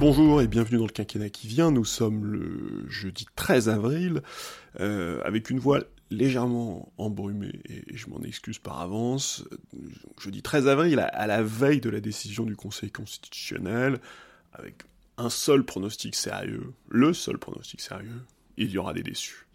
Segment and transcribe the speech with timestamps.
[0.00, 1.72] Bonjour et bienvenue dans le quinquennat qui vient.
[1.72, 4.22] Nous sommes le jeudi 13 avril,
[4.78, 5.80] euh, avec une voix
[6.12, 9.42] légèrement embrumée, et je m'en excuse par avance.
[10.20, 13.98] Jeudi 13 avril, à la veille de la décision du Conseil constitutionnel,
[14.52, 14.84] avec
[15.16, 18.22] un seul pronostic sérieux, le seul pronostic sérieux,
[18.56, 19.48] il y aura des déçus.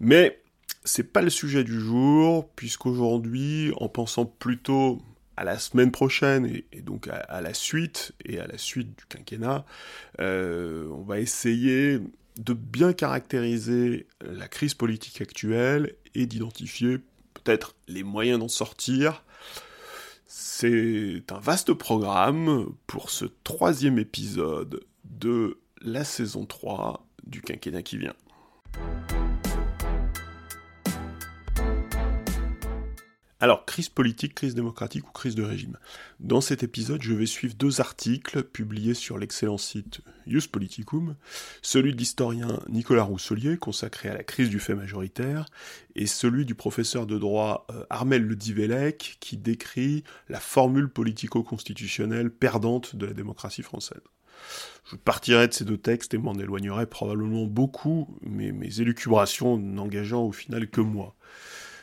[0.00, 0.42] Mais
[0.82, 5.00] c'est pas le sujet du jour, puisqu'aujourd'hui, en pensant plutôt
[5.40, 9.64] à la semaine prochaine et, donc à, la suite et à la suite du quinquennat,
[10.20, 11.98] euh, on va essayer
[12.36, 16.98] de bien caractériser la crise politique actuelle et d'identifier
[17.32, 19.24] peut-être les moyens d'en sortir.
[20.26, 27.96] C'est un vaste programme pour ce troisième épisode de la saison 3 du quinquennat qui
[27.96, 28.14] vient.
[33.42, 35.78] Alors, crise politique, crise démocratique ou crise de régime?
[36.20, 41.16] Dans cet épisode, je vais suivre deux articles publiés sur l'excellent site Ius Politicum,
[41.62, 45.46] celui de l'historien Nicolas Rousselier, consacré à la crise du fait majoritaire,
[45.96, 52.30] et celui du professeur de droit euh, Armel Le Divellec, qui décrit la formule politico-constitutionnelle
[52.30, 54.02] perdante de la démocratie française.
[54.90, 60.24] Je partirai de ces deux textes et m'en éloignerai probablement beaucoup, mais mes élucubrations n'engageant
[60.24, 61.16] au final que moi.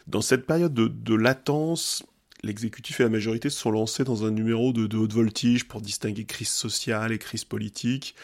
[0.08, 2.06] Dans cette période de, latence,
[2.42, 6.24] l'exécutif et la majorité se sont lancés dans un numéro de, haute voltige pour distinguer
[6.24, 8.16] crise sociale et crise politique.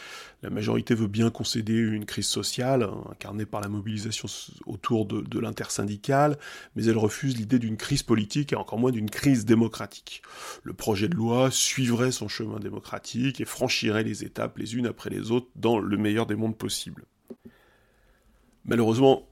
[0.42, 4.28] La majorité veut bien concéder une crise sociale, hein, incarnée par la mobilisation
[4.64, 6.38] autour de, de l'intersyndicale,
[6.74, 10.22] mais elle refuse l'idée d'une crise politique et encore moins d'une crise démocratique.
[10.62, 15.10] Le projet de loi suivrait son chemin démocratique et franchirait les étapes les unes après
[15.10, 17.04] les autres dans le meilleur des mondes possibles.
[18.64, 19.28] Malheureusement,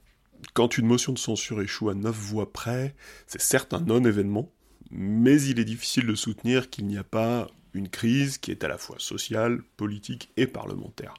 [0.55, 2.95] quand une motion de censure échoue à neuf voix près,
[3.27, 4.51] c'est certes un non-événement,
[4.91, 8.69] mais il est difficile de soutenir qu'il n'y a pas une crise qui est à
[8.69, 11.15] la fois sociale, politique et parlementaire.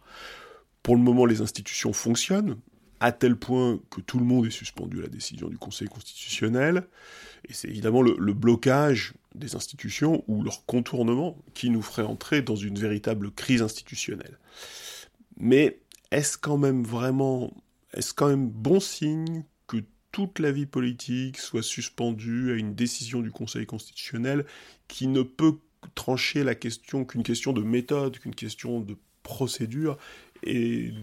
[0.84, 2.58] Pour le moment, les institutions fonctionnent,
[3.00, 6.88] à tel point que tout le monde est suspendu à la décision du Conseil constitutionnel,
[7.50, 12.42] et c'est évidemment le, le, blocage des institutions ou leur contournement qui nous ferait entrer
[12.42, 14.38] dans une véritable crise institutionnelle.
[15.38, 15.80] Mais
[16.12, 17.52] est-ce quand même vraiment
[17.94, 19.78] est-ce quand même bon signe que
[20.12, 24.46] toute la vie politique soit suspendue à une décision du Conseil constitutionnel
[24.88, 25.58] qui ne peut
[25.96, 29.98] trancher la question qu'une question de méthode, qu'une question de procédure,
[30.44, 30.94] et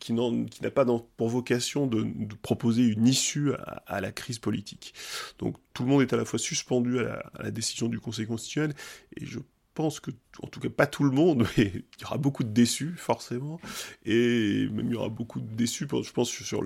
[0.00, 0.84] qui n'a pas
[1.16, 2.06] pour vocation de,
[2.42, 3.52] proposer une issue
[3.86, 4.94] à, la crise politique.
[5.38, 7.98] Donc tout le monde est à la fois suspendu à la, à la décision du
[7.98, 8.74] Conseil constitutionnel,
[9.16, 9.38] et je
[9.76, 10.10] pense que,
[10.42, 13.60] en tout cas pas tout le monde, mais il y aura beaucoup de déçus, forcément,
[14.04, 16.62] et même il y aura beaucoup de déçus, je pense, sur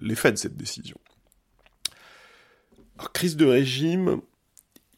[0.00, 0.98] l'effet de cette décision.
[2.98, 4.20] Alors, crise de régime,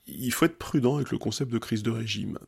[0.06, 2.38] il faut être prudent avec le concept de crise de régime.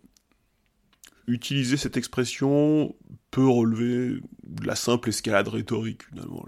[1.27, 2.95] Utiliser cette expression
[3.31, 6.47] peut relever de la simple escalade rhétorique, finalement.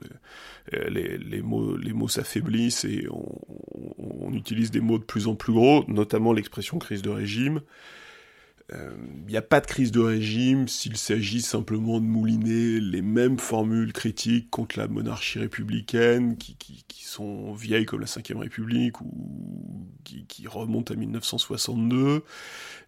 [0.72, 6.78] Les, mots, s'affaiblissent et on, utilise des mots de plus en plus gros, notamment l'expression
[6.78, 7.60] crise de régime.
[8.72, 8.91] Il euh,
[9.28, 13.92] n'y a pas de crise de régime s'il s'agit simplement de mouliner les mêmes formules
[13.92, 16.56] critiques contre la monarchie républicaine qui,
[17.00, 22.22] sont vieilles comme la Ve République ou qui, remontent à 1962.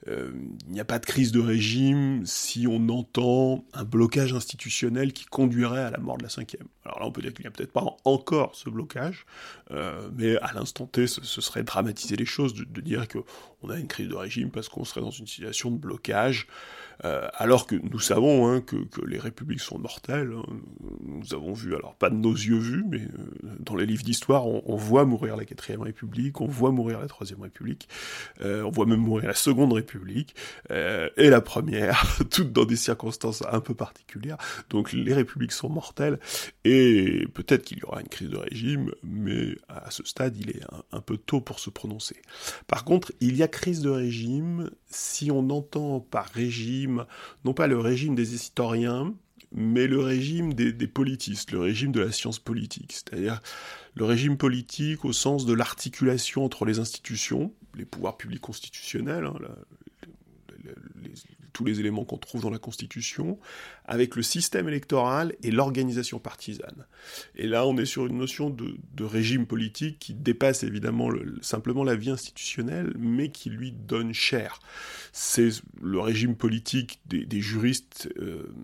[0.07, 0.33] Euh,
[0.67, 5.25] il n'y a pas de crise de régime si on entend un blocage institutionnel qui
[5.25, 6.69] conduirait à la mort de la cinquième.
[6.85, 9.27] Alors là, on peut dire qu'il n'y a peut-être pas encore ce blocage,
[9.73, 13.07] euh, mais à l'instant T, ce, serait dramatiser les choses de, de dire
[13.63, 16.47] qu'on a une crise de régime parce qu'on serait dans une situation de blocage,
[17.05, 18.77] euh, alors que nous savons hein, que,
[19.07, 20.33] les républiques sont mortelles.
[20.37, 20.45] Hein.
[21.01, 24.47] Nous avons vu, alors pas de nos yeux vus, mais euh, dans les livres d'histoire,
[24.47, 27.89] on, voit mourir la quatrième république, on voit mourir la troisième république,
[28.41, 30.35] euh, on voit même mourir la seconde république
[30.71, 34.39] et la première, toutes dans des circonstances un peu particulières.
[34.71, 36.19] Donc les républiques sont mortelles
[36.65, 40.61] et peut-être qu'il y aura une crise de régime, mais à ce stade, il est
[40.93, 42.17] un peu tôt pour se prononcer.
[42.67, 47.07] Par contre, il y a crise de régime si on entend par régime,
[47.45, 49.15] non pas le régime des historiens,
[49.55, 53.41] mais le régime des, politistes, le régime de la science politique, c'est-à-dire
[53.95, 59.35] le régime politique au sens de l'articulation entre les institutions, les pouvoirs publics constitutionnels, hein,
[61.53, 63.39] tous les éléments qu'on trouve dans la Constitution,
[63.85, 66.87] avec le système électoral et l'organisation partisane.
[67.37, 71.11] Et là, on est sur une notion de, régime politique qui dépasse évidemment
[71.41, 74.61] simplement la vie institutionnelle, mais qui lui donne cher.
[75.13, 75.51] C'est
[75.81, 78.55] le régime politique des, juristes euh,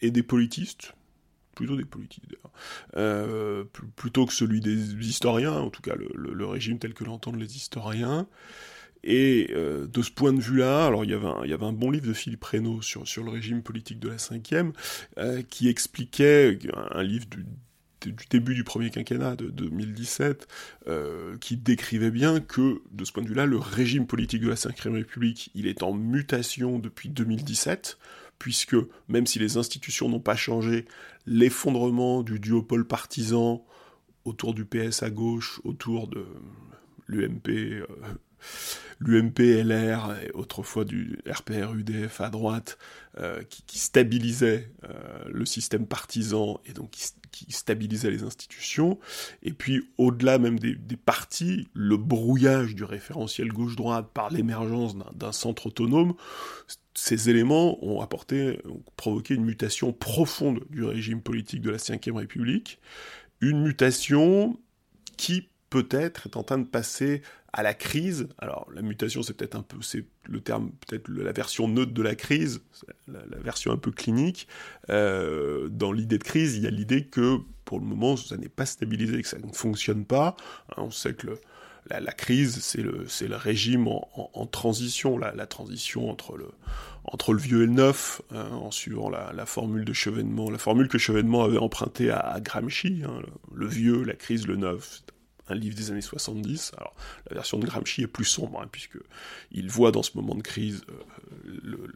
[0.00, 0.94] et des politistes,
[1.54, 2.24] plutôt des politistes
[2.96, 3.64] euh,
[3.96, 8.26] plutôt que celui des historiens, en tout cas le régime tel que l'entendent les historiens.
[9.04, 12.12] Et euh, de ce point de vue-là, alors il y, avait un, bon livre de
[12.12, 14.72] Philippe Reynaud sur, le régime politique de la cinquième,
[15.18, 16.58] euh, qui expliquait,
[16.90, 17.44] un, livre du,
[18.06, 20.46] du début du premier quinquennat de 2017,
[20.86, 24.54] euh, qui décrivait bien que, de ce point de vue-là, le régime politique de la
[24.54, 27.98] Ve République, il est en mutation depuis 2017,
[28.38, 28.76] puisque
[29.08, 30.86] même si les institutions n'ont pas changé,
[31.26, 33.64] l'effondrement du duopole partisan
[34.24, 36.24] autour du PS à gauche, autour de
[37.06, 37.86] l'UMP, euh,
[39.00, 42.78] l'UMP LR, autrefois du RPR UDF à droite,
[43.18, 48.98] euh, qui, stabilisait euh, le système partisan et donc qui, stabilisait les institutions.
[49.42, 55.32] Et puis, au-delà même des, des, partis, le brouillage du référentiel gauche-droite par l'émergence d'un
[55.32, 56.14] centre autonome,
[56.94, 62.16] ces éléments ont apporté, ont provoqué une mutation profonde du régime politique de la Ve
[62.16, 62.80] République,
[63.40, 64.58] une mutation
[65.16, 67.22] qui peut-être est en train de passer
[67.52, 68.28] à la crise.
[68.38, 72.02] Alors la mutation, c'est peut-être un peu, c'est le terme, peut-être la version neutre de
[72.02, 72.60] la crise,
[73.06, 74.48] la, version un peu clinique.
[74.90, 78.48] Euh, dans l'idée de crise, il y a l'idée que pour le moment, ça n'est
[78.48, 80.36] pas stabilisé, que ça ne fonctionne pas.
[80.70, 81.38] Hein, on sait que
[81.90, 86.48] la, crise, c'est le, le régime en, transition, la, transition entre le,
[87.04, 90.88] entre le vieux et le neuf, hein, en suivant la, formule de Chevènement, la formule
[90.88, 93.22] que Chevènement avait empruntée à, Gramsci, hein,
[93.54, 95.02] le, vieux, la crise, le neuf,
[95.48, 96.72] un livre des années 70.
[96.76, 96.94] Alors,
[97.30, 98.98] la version de Gramsci est plus sombre, hein, puisque
[99.68, 101.88] voit dans ce moment de crise euh,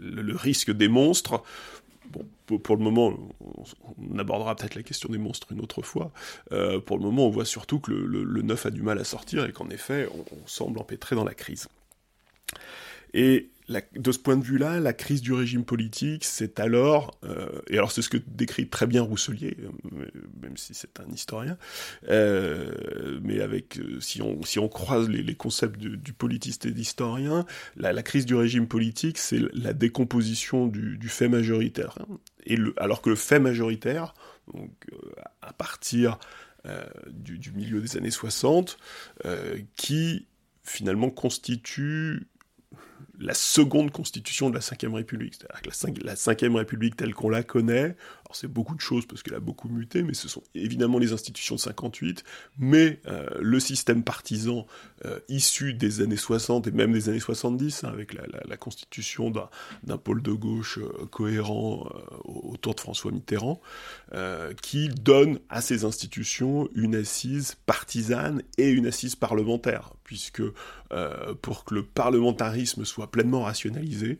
[0.00, 1.42] le, risque des monstres.
[2.10, 2.24] Bon,
[2.58, 3.18] pour, le moment,
[3.98, 6.12] on, abordera peut-être la question des monstres une autre fois.
[6.52, 9.44] Euh, pour le moment, on voit surtout que le, neuf a du mal à sortir
[9.44, 11.68] et qu'en effet, on, on semble empêtré dans la crise.
[13.12, 17.78] Et de ce point de vue-là, la crise du régime politique, c'est alors, euh, et
[17.78, 20.06] alors c'est ce que décrit très bien Rousselier, euh,
[20.40, 21.58] même si c'est un historien,
[22.08, 27.44] euh, mais avec, si on, si on croise les, concepts du, politiste et d'historien,
[27.76, 31.98] la, crise du régime politique, c'est la décomposition du, fait majoritaire.
[32.46, 34.14] Et alors que le fait majoritaire,
[34.54, 34.70] donc
[35.42, 36.18] à partir
[37.10, 38.78] du, milieu des années 60,
[39.76, 40.26] qui
[40.62, 42.26] finalement constitue
[43.18, 45.34] la seconde constitution de la Ve République.
[45.34, 47.96] C'est-à-dire que la, Ve République telle qu'on la connaît,
[48.32, 51.54] c'est beaucoup de choses parce qu'elle a beaucoup muté, mais ce sont évidemment les institutions
[51.54, 52.24] de 58,
[52.58, 54.66] mais euh, le système partisan
[55.04, 59.30] euh, issu des années 60 et même des années 70, hein, avec la, constitution
[59.84, 61.88] d'un pôle de gauche euh, cohérent
[62.24, 63.60] autour de François Mitterrand,
[64.62, 70.42] qui donne à ces institutions une assise partisane et une assise parlementaire, puisque
[71.42, 74.18] pour que le parlementarisme soit pleinement rationalisé,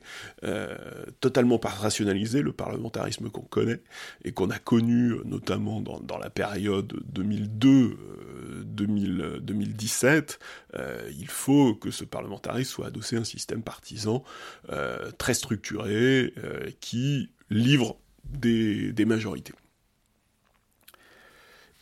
[1.21, 3.81] totalement rationalisé, le parlementarisme qu'on connaît,
[4.25, 7.99] et qu'on a connu euh, notamment dans, la période 2002
[8.65, 10.39] 2017,
[10.75, 14.23] euh, euh, il faut que ce parlementarisme soit adossé à un système partisan
[15.19, 16.35] très structuré
[16.81, 19.53] qui livre des majorités.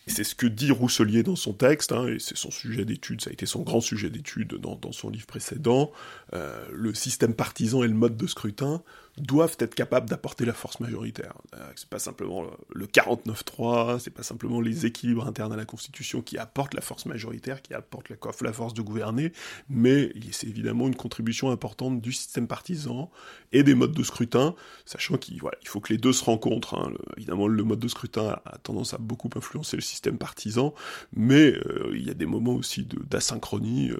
[0.06, 3.30] C'est ce que dit Rousselier dans son texte, hein, et c'est son sujet d'étude, ça
[3.30, 5.92] a été son grand sujet d'étude dans, son livre précédent.
[6.32, 8.82] Le système partisan et le mode de scrutin
[9.18, 11.34] doivent être capables d'apporter la force majoritaire.
[11.54, 16.22] Euh, c'est pas simplement le 49-3, c'est pas simplement les équilibres internes à la Constitution
[16.22, 19.32] qui apportent la force majoritaire, qui apportent la, la force de gouverner,
[19.68, 23.10] mais c'est évidemment une contribution importante du système partisan
[23.52, 26.74] et des modes de scrutin, sachant qu'il faut que les deux se rencontrent.
[26.74, 26.92] Hein.
[27.16, 30.74] évidemment, le mode de scrutin a, tendance à beaucoup influencer le système partisan,
[31.14, 33.98] mais euh, il y a des moments aussi d'asynchronie, euh,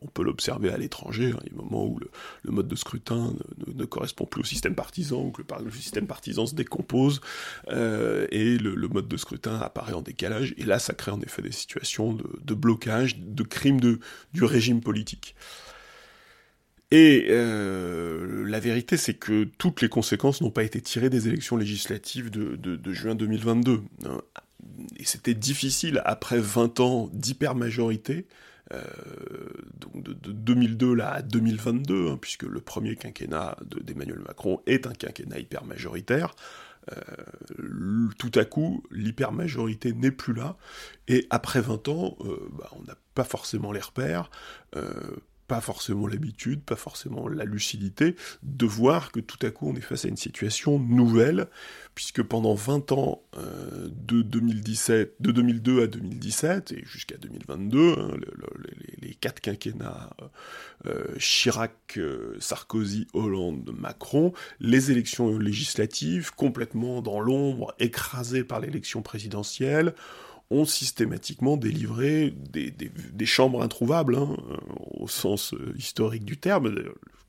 [0.00, 1.38] on peut l'observer à l'étranger, hein.
[1.42, 2.10] il y a des moments où le,
[2.52, 3.34] mode de scrutin
[3.66, 7.20] ne, correspond plus au système partisan, que le, système partisan se décompose,
[7.68, 11.42] euh, et le, mode de scrutin apparaît en décalage, et là ça crée en effet
[11.42, 14.00] des situations de, blocage, de crime de,
[14.32, 15.34] du régime politique.
[16.92, 22.30] Et la vérité, c'est que toutes les conséquences n'ont pas été tirées des élections législatives
[22.30, 23.82] de, de juin 2022
[24.98, 28.22] et c'était difficile après 20 ans d'hyper-majorité, euh,
[28.70, 34.92] donc de, 2002 là à 2022, hein, puisque le premier quinquennat d'Emmanuel Macron est un
[34.92, 36.34] quinquennat hyper-majoritaire,
[36.92, 40.56] euh, tout à coup, l'hyper-majorité n'est plus là,
[41.08, 44.30] et après 20 ans, euh, bah, on n'a pas forcément les repères,
[45.46, 49.80] pas forcément l'habitude, pas forcément la lucidité, de voir que tout à coup on est
[49.80, 51.48] face à une situation nouvelle,
[51.94, 58.10] puisque pendant 20 ans, euh, de, 2017, de 2002 à 2017, et jusqu'à 2022, hein,
[59.00, 60.26] les, quatre quinquennats euh,
[60.86, 61.98] euh, Chirac,
[62.38, 69.94] Sarkozy, Hollande, Macron, les élections législatives complètement dans l'ombre, écrasées par l'élection présidentielle,
[70.50, 74.36] ont systématiquement délivré des, chambres introuvables, hein,
[74.98, 76.72] au sens historique du terme,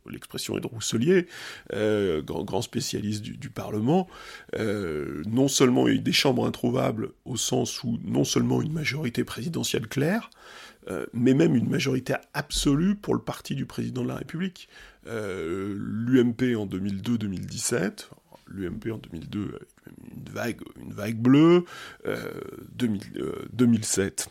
[0.09, 1.27] l'expression est de Rousselier,
[1.73, 4.07] euh, grand, spécialiste du, Parlement,
[4.55, 10.29] euh, non seulement des chambres introuvables au sens où non seulement une majorité présidentielle claire,
[10.89, 14.69] euh, mais même une majorité absolue pour le parti du président de la République.
[15.05, 18.09] L'UMP en 2002-2017,
[18.49, 19.59] l'UMP en 2002
[20.15, 21.65] une vague, une vague bleue,
[23.53, 24.29] 2007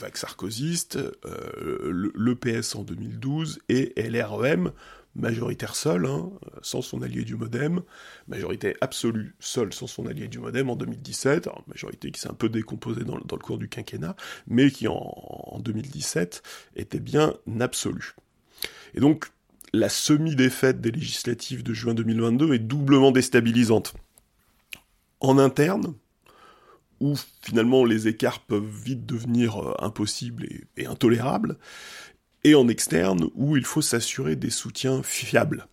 [0.00, 4.72] vague sarkozyste, euh, le, PS en 2012 et LREM,
[5.14, 6.30] majoritaire seul, hein,
[6.62, 7.82] sans son allié du modem,
[8.28, 12.48] majorité absolue seule sans son allié du modem en 2017, majorité qui s'est un peu
[12.48, 16.42] décomposée dans, le cours du quinquennat, mais qui en, 2017
[16.76, 18.14] était bien absolue.
[18.94, 19.30] Et donc,
[19.72, 23.94] la semi-défaite des législatives de juin 2022 est doublement déstabilisante.
[25.20, 25.94] En interne,
[27.00, 30.46] où finalement les écarts peuvent vite devenir euh, impossibles
[30.76, 31.58] et, intolérables,
[32.44, 35.66] et en externe, où il faut s'assurer des soutiens fiables.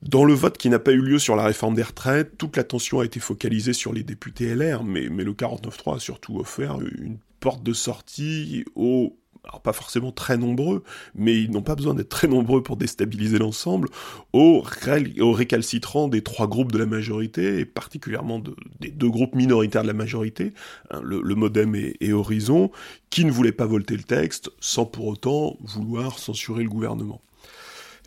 [0.00, 3.00] Dans le vote qui n'a pas eu lieu sur la réforme des retraites, toute l'attention
[3.00, 7.18] a été focalisée sur les députés LR, mais, mais le 49.3 a surtout offert une
[7.38, 10.84] porte de sortie aux alors pas forcément très nombreux,
[11.14, 13.88] mais ils n'ont pas besoin d'être très nombreux pour déstabiliser l'ensemble,
[14.32, 18.40] aux, récalcitrants des trois groupes de la majorité, et particulièrement
[18.80, 20.52] des deux groupes minoritaires de la majorité,
[20.90, 22.70] hein, le, Modem et, Horizon,
[23.10, 27.20] qui ne voulaient pas voter le texte sans pour autant vouloir censurer le gouvernement.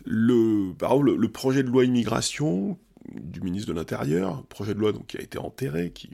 [0.06, 0.72] Le,
[1.28, 2.78] projet de loi immigration
[3.14, 6.10] du ministre de l'Intérieur, projet de loi donc, qui a été enterré, qui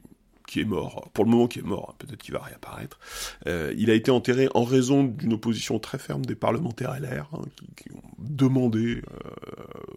[0.52, 2.98] qui est mort, pour le moment qui est mort, hein, peut-être qu'il va réapparaître.
[3.46, 7.40] Euh, il a été enterré en raison d'une opposition très ferme des parlementaires LR, hein,
[7.74, 9.30] qui, ont demandé, euh,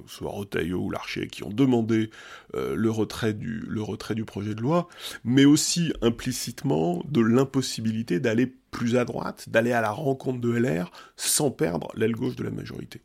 [0.08, 2.10] soit Retailleau ou Larcher, qui ont demandé
[2.56, 4.88] euh, le, retrait du, le retrait du projet de loi,
[5.26, 10.90] mais aussi implicitement de l'impossibilité d'aller plus à droite, d'aller à la rencontre de LR
[11.18, 13.02] sans perdre l'aile gauche de la majorité.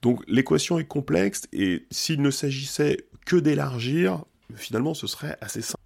[0.00, 5.83] Donc l'équation est complexe et s'il ne s'agissait que d'élargir, finalement ce serait assez simple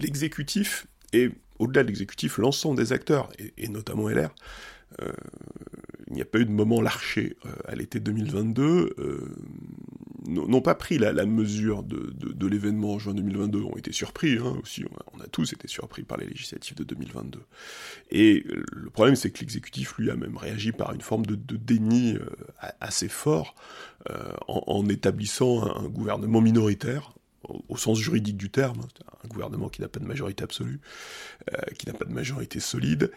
[0.00, 4.34] l'exécutif, et au-delà de l'exécutif, l'ensemble des acteurs, et, notamment LR,
[5.02, 5.12] euh,
[6.06, 9.36] il n'y a pas eu de moment larché euh, à l'été 2022, euh,
[10.26, 14.84] n'ont pas pris la, mesure de, l'événement en juin 2022, ont été surpris, hein, aussi,
[15.14, 17.40] on a, tous été surpris par les législatives de 2022.
[18.10, 22.16] Et le problème, c'est que l'exécutif, lui, a même réagi par une forme de, déni
[22.80, 23.54] assez fort,
[24.48, 27.14] en, établissant un, gouvernement minoritaire,
[27.68, 28.80] au, sens juridique du terme,
[29.24, 30.80] un gouvernement qui n'a pas de majorité absolue,
[31.52, 33.10] euh, qui n'a pas de majorité solide.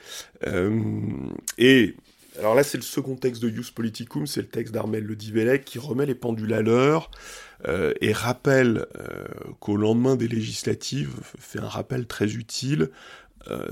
[0.47, 0.81] Euh,
[1.57, 1.95] et
[2.39, 5.65] alors là, c'est le second texte de Ius Politicum, c'est le texte d'Armel Le Divellec
[5.65, 7.11] qui remet les pendules à l'heure
[7.67, 8.85] euh, et rappelle
[9.59, 12.89] qu'au lendemain des législatives, fait un rappel très utile.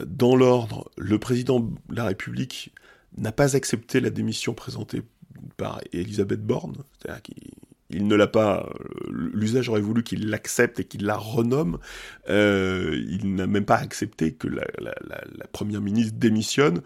[0.06, 2.74] dans l'ordre, le président de la République
[3.18, 5.04] n'a pas accepté la démission présentée
[5.58, 7.51] par Elisabeth Borne, c'est-à-dire qu'il
[7.89, 8.69] il ne l'a pas.
[8.69, 11.79] Euh, l'usage aurait voulu qu'il l'accepte et qu'il la renomme.
[12.29, 14.63] Euh, il n'a même pas accepté que la,
[15.51, 16.81] première ministre démissionne.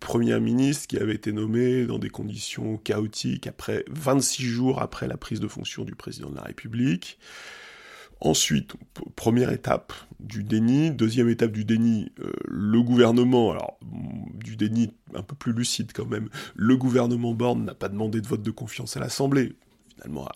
[0.00, 5.16] Première ministre qui avait été nommée dans des conditions chaotiques après 26 jours après la
[5.16, 7.18] prise de fonction du président de la République.
[8.20, 8.74] Ensuite,
[9.16, 13.80] première étape du déni, deuxième étape du déni, euh, le gouvernement, alors
[14.34, 18.26] du déni un peu plus lucide quand même, le gouvernement Borne n'a pas demandé de
[18.28, 19.56] vote de confiance à l'Assemblée,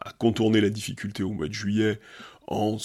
[0.01, 2.01] à contourner la difficulté au mois de juillet
[2.49, 2.77] en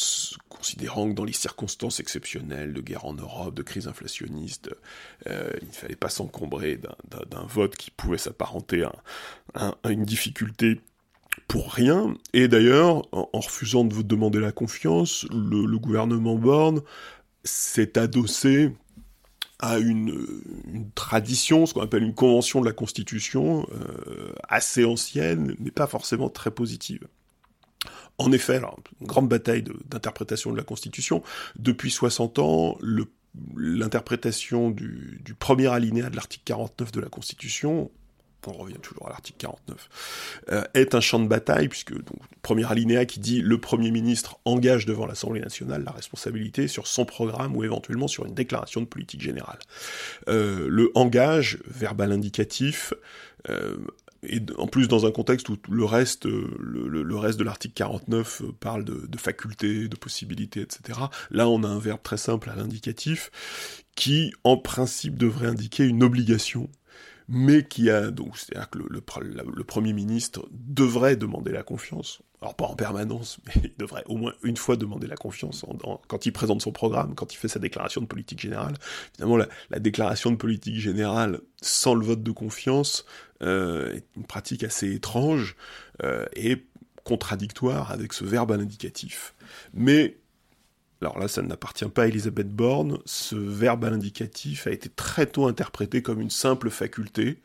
[0.50, 4.72] considérant que dans les circonstances exceptionnelles de guerre en Europe, de crise inflationniste,
[5.28, 8.84] euh, il ne fallait pas s'encombrer d'un vote qui pouvait s'apparenter
[9.54, 10.82] à, une difficulté
[11.48, 12.16] pour rien.
[12.34, 16.82] Et d'ailleurs, en, refusant de vous demander la confiance, le gouvernement Borne
[17.44, 18.72] s'est adossé
[19.62, 20.26] à une,
[20.96, 26.30] tradition, ce qu'on appelle une convention de la Constitution, euh, assez ancienne, mais pas forcément
[26.30, 27.08] très positive.
[28.18, 28.60] En effet,
[29.00, 31.24] une grande bataille d'interprétation de, la Constitution.
[31.58, 32.78] Depuis 60 ans,
[33.56, 37.90] l'interprétation du, du, premier alinéa de l'article 49 de la Constitution,
[38.48, 39.90] on revient toujours à l'article 49,
[40.50, 44.40] euh, est un champ de bataille, puisque, donc, premier alinéa qui dit le Premier ministre
[44.46, 48.86] engage devant l'Assemblée nationale la responsabilité sur son programme ou éventuellement sur une déclaration de
[48.86, 49.60] politique générale.
[50.28, 52.94] Euh, le engage, verbal indicatif,
[53.50, 53.78] euh,
[54.24, 59.18] et en plus dans un contexte où le reste, reste de l'article 49 parle de
[59.18, 61.00] facultés, de possibilités, etc.
[61.32, 63.32] Là, on a un verbe très simple à l'indicatif
[63.96, 66.70] qui, en principe, devrait indiquer une obligation
[67.34, 72.22] mais qui a donc c'est-à-dire que le, Premier ministre devrait demander la confiance.
[72.42, 75.66] Alors pas en permanence, mais il devrait au moins une fois demander la confiance
[76.08, 78.74] quand il présente son programme, quand il fait sa déclaration de politique générale.
[79.14, 83.06] Évidemment, la, la déclaration de politique générale sans le vote de confiance
[83.42, 85.56] euh, est une pratique assez étrange
[86.04, 86.66] euh, et
[87.06, 89.34] contradictoire avec ce verbe à l'indicatif.
[89.74, 90.18] Mais
[91.02, 95.26] alors là, ça n'appartient pas à Elisabeth Borne, ce verbe à l'indicatif a été très
[95.26, 97.42] tôt interprété comme une simple faculté,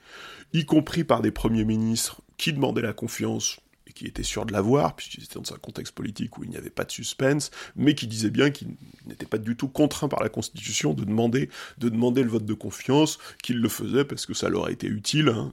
[0.53, 3.59] y compris par des premiers ministres qui demandaient la confiance
[3.97, 6.71] qui étaient sûrs de l'avoir, puisqu'ils étaient dans un contexte politique où il n'y avait
[6.71, 8.77] pas de suspense, mais qui disaient bien qu'ils
[9.07, 12.55] n'étaient pas du tout contraints par la Constitution de demander, de demander le vote de
[12.55, 15.29] confiance, qu'ils le faisaient parce que ça leur a été utile.
[15.31, 15.53] Hein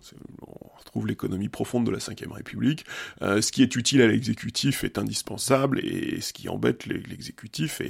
[0.94, 2.86] trouve l'économie profonde de la Ve République.
[3.24, 7.82] Euh, ce qui est utile à l'exécutif est indispensable et ce qui embête l'exécutif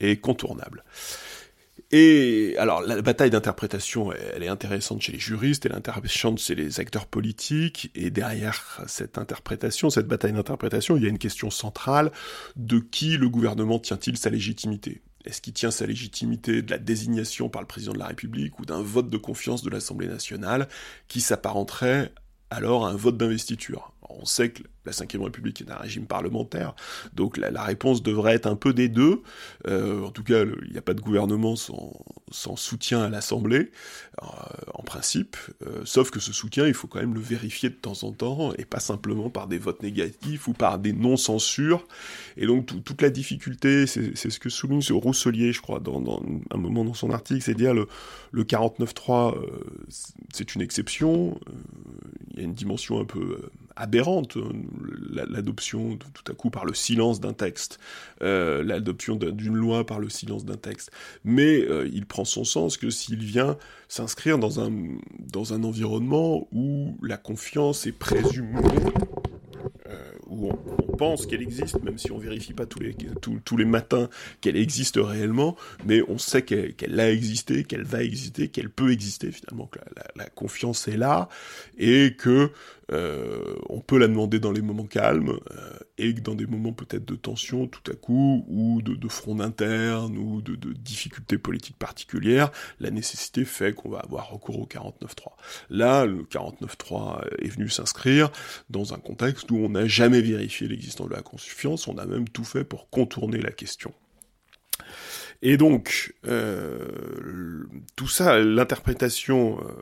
[0.00, 0.82] est contournable.
[1.90, 6.54] Et alors la bataille d'interprétation, elle est intéressante chez les juristes, elle est intéressante chez
[6.54, 11.50] les acteurs politiques, et derrière cette interprétation, cette bataille d'interprétation, il y a une question
[11.50, 12.12] centrale
[12.56, 15.00] de qui le gouvernement tient-il sa légitimité?
[15.24, 18.66] Est-ce qu'il tient sa légitimité de la désignation par le président de la République ou
[18.66, 20.68] d'un vote de confiance de l'Assemblée nationale
[21.06, 22.12] qui s'apparenterait
[22.50, 23.92] alors un vote d'investiture?
[24.08, 26.74] On sait que la Ve République est un régime parlementaire,
[27.14, 29.22] donc la, réponse devrait être un peu des deux.
[29.66, 31.92] Euh, en tout cas, il n'y a pas de gouvernement sans,
[32.56, 33.70] soutien à l'Assemblée,
[34.22, 34.26] euh,
[34.74, 38.02] en principe, euh, sauf que ce soutien, il faut quand même le vérifier de temps
[38.02, 41.86] en temps, et pas simplement par des votes négatifs ou par des non-censures.
[42.36, 46.56] Et donc toute la difficulté, c'est ce que souligne ce Rousselier, je crois, dans, un
[46.56, 47.88] moment dans son article, c'est dire le,
[48.32, 49.34] le 49.3,
[50.32, 51.38] c'est une exception,
[52.30, 54.50] il y a une dimension un peu aberrante, hein,
[55.10, 57.78] l'adoption tout à coup par le silence d'un texte,
[58.22, 60.90] euh, l'adoption d'une loi par le silence d'un texte.
[61.24, 63.56] Mais euh, il prend son sens que s'il vient
[63.88, 64.70] s'inscrire dans un,
[65.18, 68.58] dans un environnement où la confiance est présumée
[70.28, 72.96] où on, pense qu'elle existe, même si on vérifie pas tous les,
[73.44, 74.08] tous, les matins
[74.40, 75.56] qu'elle existe réellement,
[75.86, 79.78] mais on sait qu'elle a existé, qu'elle va exister, qu'elle peut exister finalement, que
[80.16, 81.28] la, confiance est là,
[81.78, 82.50] et que
[82.92, 87.04] euh, on peut la demander dans les moments calmes, euh, et dans des moments peut-être
[87.04, 91.78] de tension tout à coup, ou de, de front interne, ou de, de, difficultés politiques
[91.78, 95.32] particulières, la nécessité fait qu'on va avoir recours au 49.3.
[95.70, 98.30] Là, le 49.3 est venu s'inscrire
[98.70, 102.28] dans un contexte où on n'a jamais vérifié l'existence de la confiance, on a même
[102.28, 103.92] tout fait pour contourner la question.
[105.42, 107.64] Et donc, euh,
[107.96, 109.72] tout ça, l'interprétation euh,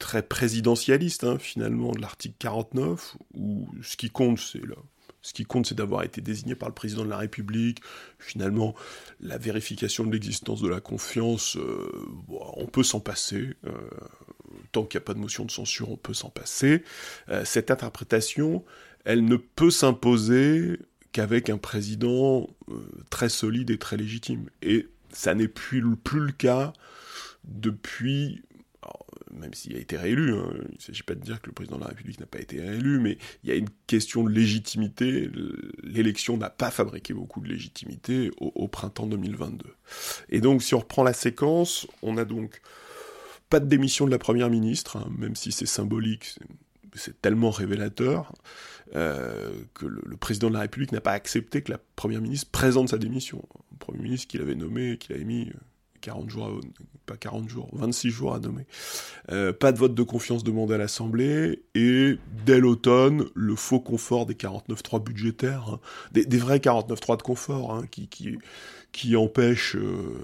[0.00, 4.74] très présidentialiste, hein, finalement, de l'article 49, où ce qui compte, c'est là.
[5.22, 7.82] Ce qui compte, c'est d'avoir été désigné par le président de la République.
[8.18, 8.74] Finalement,
[9.20, 11.92] la vérification de l'existence de la confiance, euh,
[12.28, 13.54] on peut s'en passer.
[13.66, 13.72] Euh,
[14.72, 16.82] tant qu'il n'y a pas de motion de censure, on peut s'en passer.
[17.28, 18.64] Euh, cette interprétation,
[19.04, 20.78] elle ne peut s'imposer
[21.12, 22.48] qu'avec un président
[23.10, 24.48] très solide et très légitime.
[24.62, 26.72] Et ça n'est plus, plus le cas
[27.44, 28.42] depuis
[29.32, 31.76] même s'il a été réélu, hein, il ne s'agit pas de dire que le président
[31.76, 35.30] de la République n'a pas été réélu, mais il y a une question de légitimité.
[35.82, 39.66] L'élection n'a pas fabriqué beaucoup de légitimité au, printemps 2022.
[40.28, 42.60] Et donc, si on reprend la séquence, on a donc
[43.48, 46.38] pas de démission de la première ministre, hein, même si c'est symbolique,
[46.94, 48.32] c'est tellement révélateur
[48.96, 52.90] euh, que le, président de la République n'a pas accepté que la première ministre présente
[52.90, 53.42] sa démission.
[53.72, 55.50] Le premier ministre qu'il avait nommé, qu'il avait mis
[56.00, 56.60] 40 jours,
[57.06, 58.66] pas 40 jours, 26 jours à nommer.
[59.30, 64.26] Euh, pas de vote de confiance demandé à l'Assemblée, et dès l'automne, le faux confort
[64.26, 65.80] des 49.3 budgétaires, hein.
[66.12, 68.38] des, vrais 49.3 de confort, hein, qui, qui,
[68.92, 70.18] qui empêchent, euh,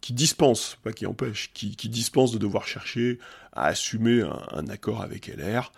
[0.00, 3.18] qui dispensent, pas qui empêchent, qui, qui de devoir chercher
[3.52, 5.72] à assumer un, accord avec LR.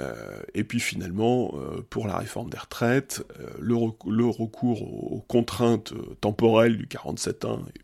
[0.00, 0.14] Euh,
[0.54, 3.24] et puis finalement, euh, pour la réforme des retraites,
[3.58, 7.83] le, recours aux, contraintes temporelles du 47.1 et puis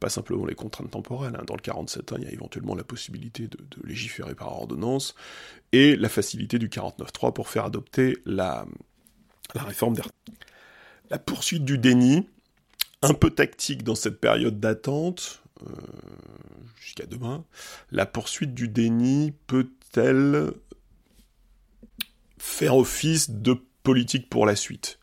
[0.00, 1.36] pas simplement les contraintes temporelles.
[1.36, 1.44] Hein.
[1.46, 5.14] Dans le 47 ans, il y a éventuellement la possibilité de, légiférer par ordonnance,
[5.72, 8.66] et la facilité du 49.3 pour faire adopter la,
[9.54, 10.02] la réforme des
[11.10, 12.28] La poursuite du déni,
[13.02, 15.72] un peu tactique dans cette période d'attente, euh,
[16.80, 17.44] jusqu'à demain,
[17.90, 20.52] la poursuite du déni peut-elle
[22.38, 24.98] faire office de politique pour la suite?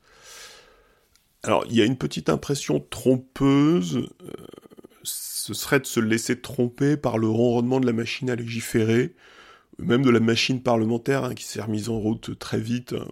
[1.44, 4.32] Alors, il y a une petite impression trompeuse, euh,
[5.48, 9.14] ce serait de se laisser tromper par le ronronnement de la machine à légiférer,
[9.80, 12.92] même de la machine parlementaire hein, qui s'est remise en route très vite.
[12.92, 13.08] Hein.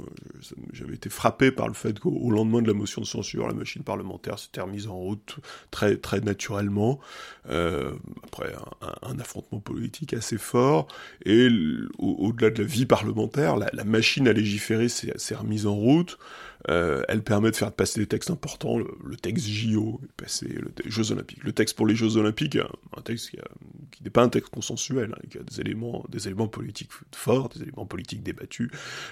[0.73, 3.83] J'avais été frappé par le fait qu'au lendemain de la motion de censure, la machine
[3.83, 5.37] parlementaire s'était remise en route
[5.71, 6.99] très naturellement,
[7.49, 7.93] euh,
[8.25, 8.53] après
[9.01, 10.87] un, affrontement politique assez fort,
[11.23, 11.47] et
[11.99, 16.17] au-delà de la vie parlementaire, la machine à légiférer s'est remise en route.
[16.69, 21.11] Euh, elle permet de faire passer des textes importants, le, texte JO, passer le Jeux
[21.11, 21.43] Olympiques.
[21.43, 22.57] Le texte pour les Jeux Olympiques,
[22.95, 23.31] un texte
[23.91, 27.49] qui, n'est pas un texte consensuel, hein, qui a des éléments, des éléments politiques forts,
[27.49, 28.69] des éléments politiques débattus.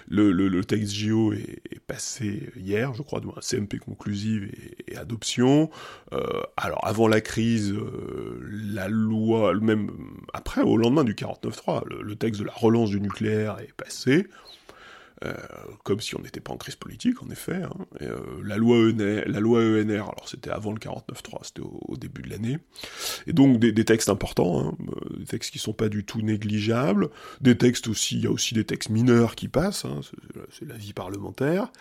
[0.08, 4.50] Le, le, texte JO est, passé hier, je crois, de CMP conclusive
[4.88, 5.70] et, adoption.
[6.14, 8.40] Euh, alors avant la crise, euh,
[8.74, 9.92] la loi, même
[10.34, 14.28] après, au lendemain du 49-3, le texte de la relance du nucléaire est passé.
[15.26, 15.34] Euh,
[15.84, 17.62] comme si on n'était pas en crise politique, en effet.
[17.64, 17.72] Hein.
[18.02, 22.58] Euh, la, loi ENR, ENR, alors c'était avant le 49.3, c'était au, début de l'année.
[23.28, 27.10] Et donc des, textes importants, hein, euh, des textes qui sont pas du tout négligeables,
[27.42, 30.02] des textes aussi, il y a aussi des textes mineurs qui passent, hein,
[30.52, 31.72] c'est la vie parlementaire,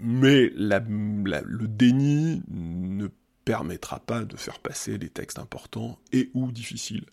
[0.00, 3.08] mais le déni ne
[3.44, 7.06] permettra pas de faire passer des textes importants et ou difficiles.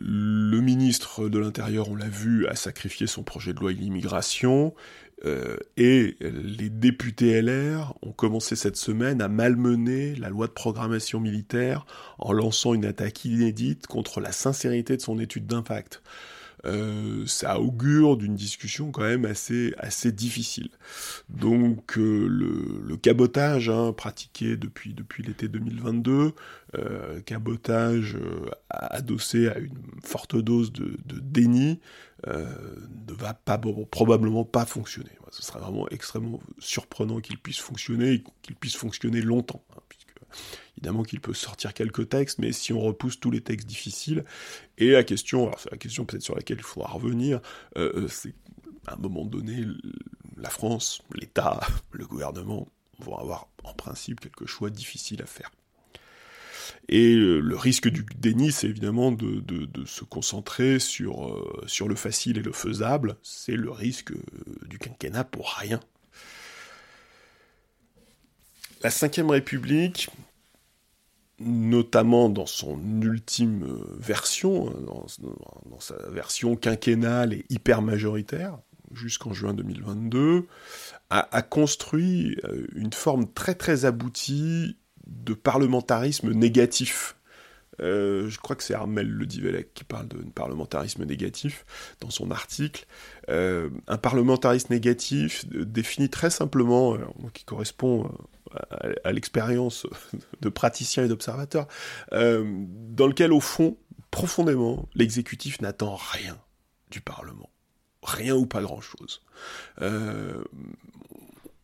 [0.00, 4.74] Le ministre de l'Intérieur, on l'a vu, a sacrifié son projet de loi l'immigration,
[5.24, 11.18] euh, et les députés LR ont commencé cette semaine à malmener la loi de programmation
[11.18, 11.86] militaire
[12.18, 16.02] en lançant une attaque inédite contre la sincérité de son étude d'impact.
[16.64, 20.70] Euh, ça augure d'une discussion quand même assez, assez difficile.
[21.28, 26.32] Donc euh, le, cabotage hein, pratiqué depuis, l'été 2022,
[26.76, 28.16] euh, cabotage
[28.68, 31.80] adossé à une forte dose de, déni,
[32.26, 33.38] ne va
[33.90, 35.10] probablement pas fonctionner.
[35.30, 39.62] Ce sera vraiment extrêmement surprenant qu'il puisse fonctionner et qu'il puisse fonctionner longtemps.
[39.76, 39.80] Hein,
[40.76, 44.24] Évidemment qu'il peut sortir quelques textes, mais si on repousse tous les textes difficiles,
[44.76, 47.40] et la question, alors c'est la question peut-être sur laquelle il faudra revenir,
[47.76, 48.34] euh, euh, c'est
[48.86, 49.64] à un moment donné,
[50.36, 51.60] la France, l'État,
[51.90, 52.68] le gouvernement
[53.00, 55.50] vont avoir en principe quelques choix difficiles à faire.
[56.88, 59.42] Et euh, le risque du déni, c'est évidemment de,
[59.84, 63.16] se concentrer sur, sur le facile et le faisable.
[63.22, 64.12] C'est le risque
[64.66, 65.80] du quinquennat pour rien.
[68.82, 70.08] La Ve République,
[71.40, 75.04] notamment dans son ultime euh, version, hein,
[75.70, 78.58] dans, sa version quinquennale et hyper majoritaire,
[78.92, 80.46] jusqu'en juin 2022,
[81.10, 87.16] a, construit euh, une forme très très aboutie de parlementarisme négatif.
[87.80, 91.64] Euh, je crois que c'est Armel Le Divelec qui parle de parlementarisme négatif
[92.00, 92.86] dans son article.
[93.28, 96.96] un parlementarisme négatif définit très simplement,
[97.34, 98.10] qui correspond
[99.04, 99.86] à, l'expérience
[100.40, 101.66] de praticien et d'observateur,
[102.12, 102.44] euh,
[102.90, 103.76] dans lequel, au fond,
[104.10, 106.38] profondément, l'exécutif n'attend rien
[106.90, 107.50] du Parlement.
[108.02, 109.22] Rien ou pas grand-chose.
[109.82, 110.42] Euh,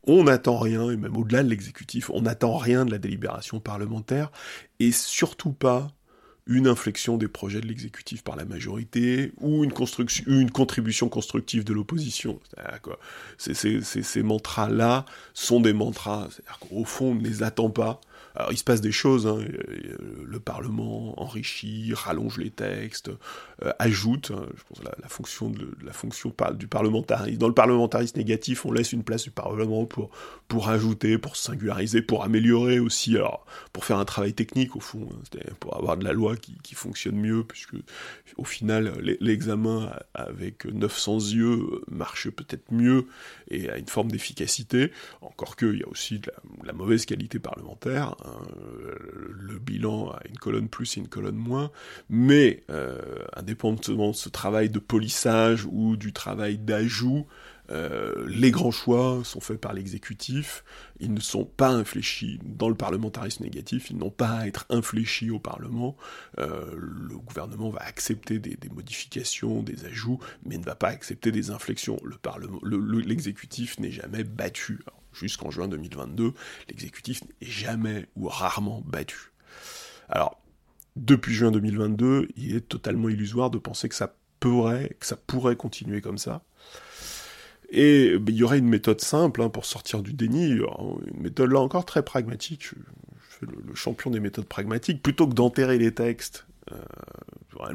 [0.06, 4.30] on n'attend rien, et même au-delà de l'exécutif, on n'attend rien de la délibération parlementaire,
[4.80, 5.88] et surtout pas
[6.46, 9.72] une inflexion des projets de l'exécutif par la majorité ou une,
[10.50, 12.38] contribution constructive de l'opposition.
[13.38, 18.00] Ces, ces, ces mantras-là sont des mantras, c'est-à-dire qu'au fond, on ne les attend pas,
[18.34, 19.38] alors il se passe des choses, hein.
[20.24, 23.10] le Parlement enrichit, rallonge les textes,
[23.62, 27.38] euh, ajoute, hein, je pense, la, fonction, de, la fonction du parlementarisme.
[27.38, 30.10] Dans le parlementarisme négatif, on laisse une place du Parlement pour,
[30.48, 35.08] pour ajouter, pour singulariser, pour améliorer aussi, alors pour faire un travail technique au fond,
[35.12, 37.76] hein, pour avoir de la loi qui, qui, fonctionne mieux, puisque
[38.36, 43.06] au final l'examen avec 900 yeux marche peut-être mieux
[43.48, 46.30] et a une forme d'efficacité, encore qu'il y a aussi de
[46.64, 51.70] la mauvaise qualité parlementaire, euh, le bilan a une colonne plus et une colonne moins,
[52.08, 57.26] mais euh, indépendamment de ce travail de polissage ou du travail d'ajout,
[57.70, 60.64] euh, les grands choix sont faits par l'exécutif,
[61.00, 65.30] ils ne sont pas infléchis dans le parlementarisme négatif, ils n'ont pas à être infléchis
[65.30, 65.96] au Parlement,
[66.36, 71.98] le gouvernement va accepter des, modifications, des ajouts, mais ne va pas accepter des inflexions.
[72.64, 74.80] L'exécutif n'est jamais battu
[75.14, 76.34] jusqu'en juin 2022,
[76.68, 79.32] l'exécutif n'est jamais ou rarement battu.
[80.08, 80.40] Alors,
[80.96, 85.56] depuis juin 2022, il est totalement illusoire de penser que ça pourrait, que ça pourrait
[85.56, 86.42] continuer comme ça.
[87.70, 91.50] Et ben, il y aurait une méthode simple hein, pour sortir du déni, une méthode
[91.50, 92.62] là encore très pragmatique.
[92.62, 95.02] Je, le, champion des méthodes pragmatiques.
[95.02, 96.76] Plutôt que d'enterrer les textes euh,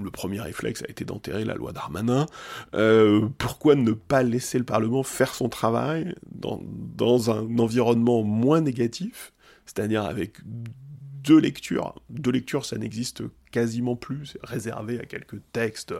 [0.02, 2.26] le premier réflexe a été d'enterrer la loi Darmanin.
[2.74, 8.62] Euh, pourquoi ne pas laisser le Parlement faire son travail dans, dans un environnement moins
[8.62, 9.34] négatif,
[9.66, 11.96] c'est-à-dire avec deux lectures?
[12.10, 15.94] Deux lectures, ça n'existe quasiment plus, réservé à quelques textes,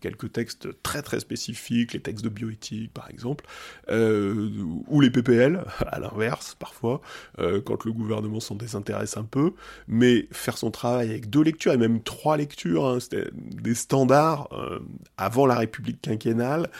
[0.00, 3.44] quelques textes très très spécifiques, les textes de bioéthique par exemple,
[3.90, 4.50] euh,
[4.88, 7.00] ou les PPL, à l'inverse parfois,
[7.38, 9.52] euh, quand le gouvernement s'en désintéresse un peu,
[9.88, 14.48] mais faire son travail avec deux lectures, et même trois lectures, hein, c'était des standards
[14.52, 14.80] euh,
[15.16, 16.70] avant la République quinquennale,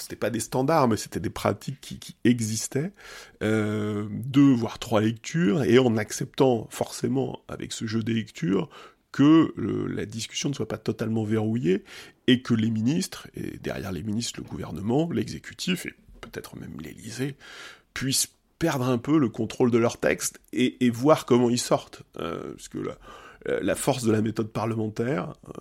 [0.00, 2.90] c'était pas des standards, mais c'était des pratiques qui, existaient,
[3.40, 8.68] deux voire trois lectures, et en acceptant forcément avec ce jeu des lectures
[9.14, 11.84] que la discussion ne soit pas totalement verrouillée
[12.26, 17.36] et que les ministres, et derrière les ministres le gouvernement, l'exécutif et peut-être même l'Élysée,
[17.94, 22.02] puissent perdre un peu le contrôle de leur texte et, voir comment ils sortent.
[22.18, 22.98] Euh, parce que là,
[23.46, 25.52] la force de la méthode parlementaire, euh,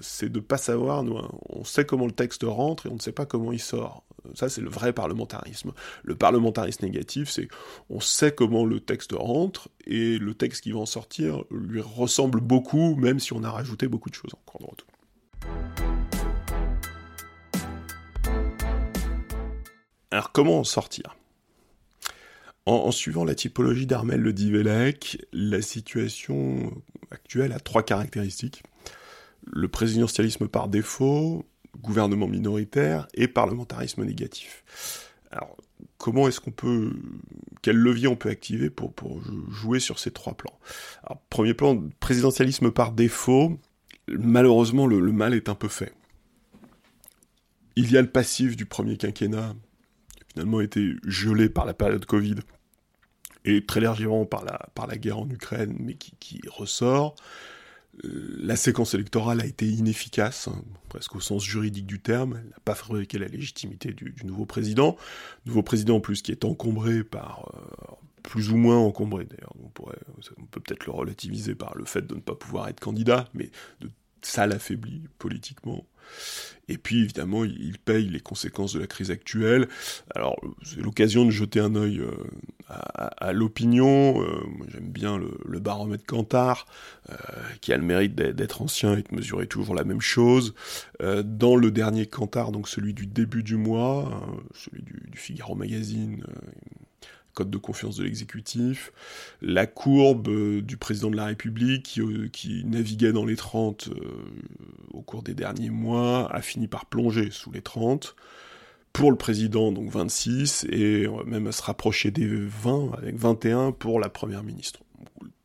[0.00, 3.12] c'est de pas savoir, hein, on sait comment le texte rentre et on ne sait
[3.12, 4.04] pas comment il sort.
[4.34, 5.72] Ça, c'est le vrai parlementarisme.
[6.02, 7.48] Le parlementarisme négatif, c'est
[7.90, 12.40] on sait comment le texte rentre et le texte qui va en sortir lui ressemble
[12.40, 14.88] beaucoup, même si on a rajouté beaucoup de choses en cours de retour.
[20.10, 21.16] Alors, comment en sortir?
[22.66, 24.34] En, suivant la typologie d'Armel Le
[25.32, 26.72] la situation
[27.10, 28.64] actuelle a trois caractéristiques.
[29.46, 31.46] Le présidentialisme par défaut,
[31.80, 34.64] gouvernement minoritaire et parlementarisme négatif.
[35.30, 35.56] Alors,
[35.98, 36.92] comment est-ce qu'on peut,
[37.62, 38.92] quel levier on peut activer pour,
[39.50, 40.58] jouer sur ces trois plans?
[41.30, 43.58] Premier plan, présidentialisme par défaut,
[44.08, 45.94] malheureusement le, le, mal est un peu fait.
[47.76, 49.54] Il y a le passif du premier quinquennat,
[50.16, 52.36] qui a finalement été gelé par la période Covid,
[53.46, 57.14] et très légèrement par la, par la guerre en Ukraine, mais qui, qui ressort.
[58.04, 62.38] Euh, la séquence électorale a été inefficace, hein, presque au sens juridique du terme.
[62.42, 64.96] Elle n'a pas fabriqué la légitimité du, du, nouveau président.
[65.46, 69.54] Nouveau président en plus qui est encombré par, euh, plus ou moins encombré d'ailleurs.
[69.62, 69.98] On, pourrait,
[70.36, 73.50] on peut peut-être le relativiser par le fait de ne pas pouvoir être candidat, mais
[73.80, 73.90] de,
[74.26, 75.84] ça l'affaiblit politiquement.
[76.68, 79.68] Et puis évidemment, il paye les conséquences de la crise actuelle.
[80.14, 82.10] Alors c'est l'occasion de jeter un œil euh,
[82.68, 84.20] à, l'opinion.
[84.20, 86.66] Euh, j'aime bien le, baromètre Cantar,
[87.10, 87.14] euh,
[87.60, 90.54] qui a le mérite d'être ancien et de mesurer toujours la même chose.
[91.00, 96.24] dans le dernier Cantar, donc celui du début du mois, celui du, Figaro Magazine,
[97.36, 98.92] code de confiance de l'exécutif,
[99.42, 104.24] la courbe euh, du président de la République qui, euh, naviguait dans les 30 euh,
[104.92, 108.16] au cours des derniers mois a fini par plonger sous les 30.
[108.94, 114.00] Pour le président, donc 26, et même à se rapprocher des 20, avec 21 pour
[114.00, 114.80] la première ministre.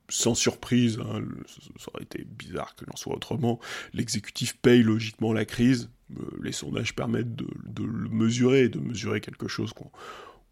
[0.07, 1.21] Sans surprise, hein,
[1.77, 3.59] ça aurait été bizarre que l'on soit autrement,
[3.93, 5.89] l'exécutif paye logiquement la crise,
[6.41, 9.91] les sondages permettent de, de, le mesurer, de mesurer quelque chose qu'on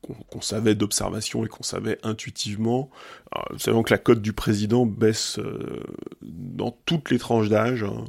[0.02, 2.90] qu'on savait d'observation et qu'on savait intuitivement.
[3.52, 5.84] nous savons que la cote du président baisse euh,
[6.22, 8.06] dans toutes les tranches d'âge, hein.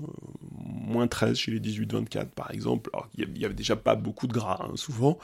[0.52, 4.32] moins 13 chez les 18-24 par exemple, alors il y avait déjà pas beaucoup de
[4.32, 5.18] gras hein, souvent,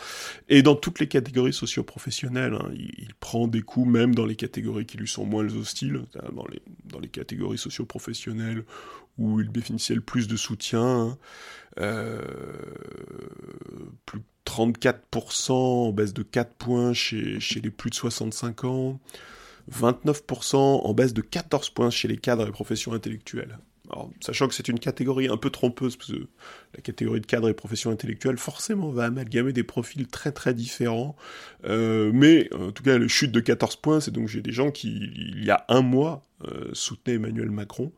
[0.48, 2.70] et dans toutes les catégories socio-professionnelles, hein.
[2.74, 6.02] il, prend des coups même dans les catégories qui lui sont moins hostiles,
[6.34, 8.64] dans les, dans les catégories socio-professionnelles
[9.18, 11.16] où il bénéficiait le plus de soutien,
[11.78, 12.20] euh,
[14.04, 19.00] plus 34% en baisse de 4 points chez, les plus de 65 ans,
[19.72, 23.58] 29% en baisse de 14 points chez les cadres et professions intellectuelles.
[24.20, 26.26] Sachant que c'est une catégorie un peu trompeuse, parce que
[26.74, 31.16] la catégorie de cadres et professions intellectuelles, forcément, va amalgamer des profils très très différents.
[31.64, 34.70] Euh, mais, en tout cas, le chute de 14 points, c'est donc j'ai des gens
[34.70, 37.92] qui, il y a un mois, euh, soutenaient Emmanuel Macron,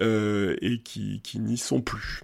[0.00, 2.22] euh, et qui n'y sont plus.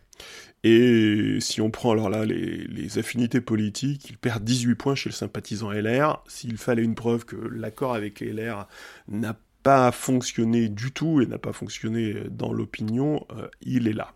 [0.62, 5.14] Et si on prend alors là les, affinités politiques, il perd 18 points chez le
[5.14, 6.22] sympathisant LR.
[6.26, 8.66] S'il fallait une preuve que l'accord avec LR
[9.08, 14.12] n'a pas fonctionné du tout et n'a pas fonctionné dans l'opinion, euh, il est là.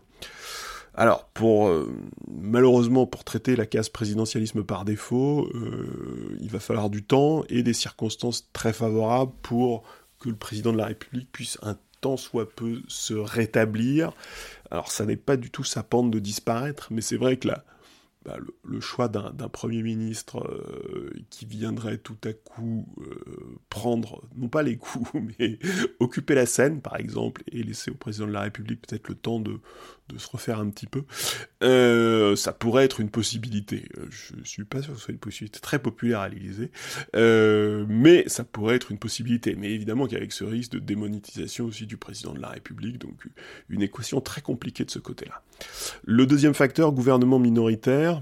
[0.97, 1.87] Alors, euh,
[2.27, 7.63] malheureusement pour traiter la case présidentialisme par défaut, euh, il va falloir du temps et
[7.63, 9.83] des circonstances très favorables pour
[10.19, 11.77] que le président de la République puisse un
[12.15, 14.11] soit peu se rétablir.
[14.71, 17.63] Alors ça n'est pas du tout sa pente de disparaître, mais c'est vrai que là,
[18.25, 24.47] bah, le, choix d'un Premier ministre euh, qui viendrait tout à coup euh, prendre, non
[24.47, 25.59] pas les coups, mais
[25.99, 29.39] occuper la scène, par exemple, et laisser au président de la République peut-être le temps
[29.39, 29.59] de,
[30.17, 31.03] se refaire un petit peu,
[31.63, 33.87] euh, ça pourrait être une possibilité.
[34.09, 36.71] Je suis pas sûr que ce soit une possibilité très populaire à l'Élysée,
[37.15, 39.55] euh, mais ça pourrait être une possibilité.
[39.55, 43.27] Mais évidemment qu'avec ce risque de démonétisation aussi du président de la République, donc
[43.69, 45.43] une équation très compliquée de ce côté-là.
[46.03, 48.21] Le deuxième facteur, gouvernement minoritaire,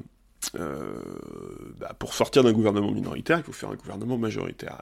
[0.53, 4.77] bah, pour sortir d'un gouvernement minoritaire, il faut faire un gouvernement majoritaire.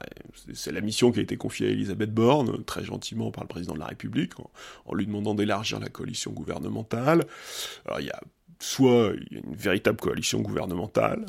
[0.54, 3.74] C'est la mission qui a été confiée à Elisabeth Borne, très gentiment par le président
[3.74, 4.50] de la République, en,
[4.86, 7.26] en lui demandant d'élargir la coalition gouvernementale.
[7.86, 8.20] Alors il y a
[8.62, 11.26] soit il y a une véritable coalition gouvernementale,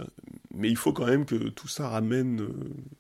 [0.53, 2.47] mais il faut quand même que tout ça ramène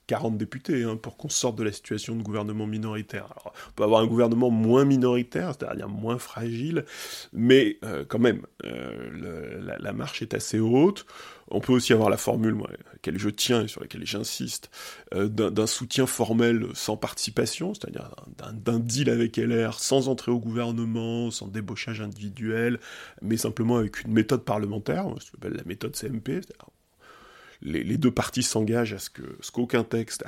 [0.07, 3.25] 40 euh, députés hein, pour qu'on sorte de la situation de gouvernement minoritaire.
[3.25, 6.85] Alors, on peut avoir un gouvernement moins minoritaire, c'est-à-dire moins fragile,
[7.31, 11.05] mais euh, quand même, euh, la, marche est assez haute.
[11.53, 14.71] On peut aussi avoir la formule, moi, à laquelle je tiens et sur laquelle j'insiste,
[15.13, 18.09] d'un soutien formel sans participation, c'est-à-dire
[18.53, 22.79] d'un deal avec LR sans entrer au gouvernement, sans débauchage individuel,
[23.21, 26.41] mais simplement avec une méthode parlementaire, ce qu'on appelle la méthode CMP,
[27.63, 30.23] les, deux parties s'engagent à ce qu'aucun texte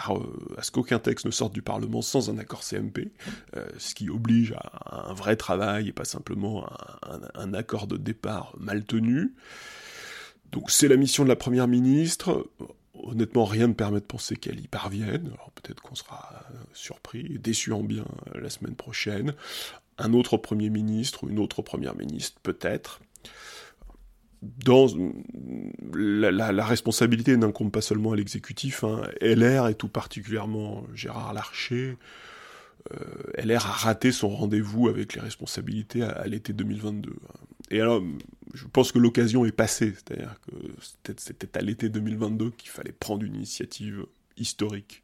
[1.25, 3.11] ne sorte du Parlement sans un accord CMP,
[3.55, 6.65] euh, ce qui oblige à, un vrai travail et pas simplement
[7.03, 9.33] un, un, accord de départ mal tenu.
[10.55, 12.49] Donc c'est la mission de la première ministre.
[12.93, 15.29] Honnêtement, rien ne permet de penser qu'elle y parvienne.
[15.33, 19.33] Alors peut-être qu'on sera surpris et déçu en bien la semaine prochaine.
[19.97, 23.01] Un autre premier ministre ou une autre première ministre, peut-être
[24.41, 24.87] dans
[25.93, 28.85] la, responsabilité n'incombe pas seulement à l'exécutif.
[28.85, 29.01] Hein.
[29.21, 31.97] LR et tout particulièrement Gérard Larcher.
[32.93, 37.09] Euh, LR a raté son rendez-vous avec les responsabilités à, l'été 2022.
[37.11, 37.33] Hein.
[37.71, 38.01] Et alors,
[38.55, 39.93] je pense que l'occasion est passée.
[39.93, 40.53] C'est-à-dire que
[41.17, 44.05] c'était à l'été 2022 qu'il fallait prendre une initiative
[44.37, 45.03] historique.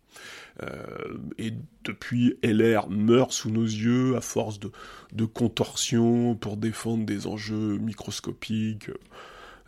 [0.63, 7.27] Euh, et depuis, LR meurt sous nos yeux à force de, contorsions pour défendre des
[7.27, 8.89] enjeux microscopiques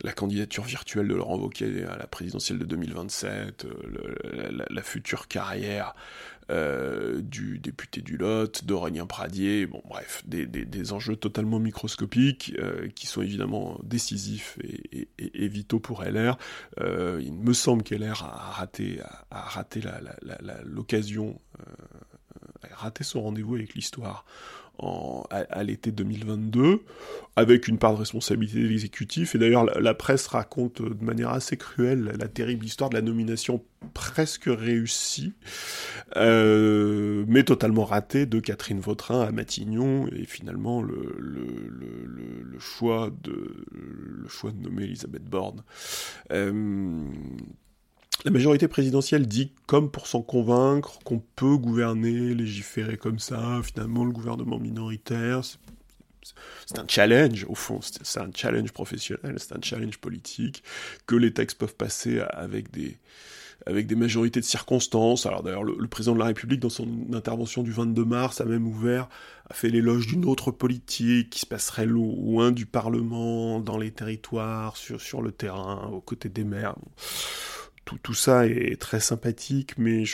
[0.02, 5.94] la candidature virtuelle de Laurent Wauquiez à la présidentielle de 2027, euh, la, future carrière
[6.50, 13.06] euh, du député du Lot, d'Aurélien Pradier, bon bref, des, enjeux totalement microscopiques euh, qui
[13.06, 16.36] sont évidemment décisifs et, vitaux pour LR.
[16.78, 19.80] il me semble qu'LR a raté, a, raté
[20.64, 21.40] l'occasion,
[22.62, 24.24] a raté son rendez-vous avec l'histoire
[24.78, 26.82] à, l'été 2022,
[27.36, 29.34] avec une part de responsabilité de l'exécutif.
[29.34, 33.62] Et d'ailleurs, la, presse raconte de manière assez cruelle la, terrible histoire de la nomination
[33.92, 35.34] presque réussie,
[36.16, 41.46] euh, mais totalement ratée de Catherine Vautrin à Matignon, et finalement le, le,
[42.44, 45.62] le, choix, de, le choix de nommer Elisabeth Borne.
[46.32, 47.04] Euh,
[48.24, 54.04] la majorité présidentielle dit, comme pour s'en convaincre, qu'on peut gouverner, légiférer comme ça, finalement
[54.04, 55.42] le gouvernement minoritaire,
[56.64, 60.62] c'est un challenge, au fond, c'est un challenge professionnel, c'est un challenge politique,
[61.06, 62.96] que les textes peuvent passer avec des,
[63.94, 65.26] majorités de circonstances.
[65.26, 68.66] Alors d'ailleurs, le, président de la République, dans son intervention du 22 mars, a même
[68.66, 69.10] ouvert,
[69.50, 74.78] a fait l'éloge d'une autre politique qui se passerait loin du Parlement, dans les territoires,
[74.78, 76.76] sur, sur le terrain, aux côtés des maires
[77.84, 80.04] tout, ça est très sympathique, mais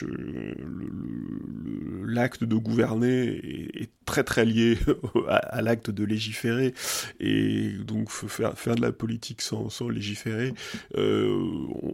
[2.05, 3.41] l'acte de gouverner
[3.75, 4.77] est, très très lié
[5.29, 6.75] à, l'acte de légiférer,
[7.21, 10.53] et donc faire, faire de la politique sans, légiférer,
[10.97, 11.33] euh,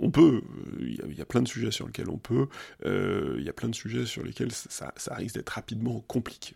[0.01, 0.41] on peut,
[0.81, 2.49] il y, a, plein de sujets sur lesquels on peut,
[2.87, 6.55] euh, il y a plein de sujets sur lesquels ça, risque d'être rapidement compliqué.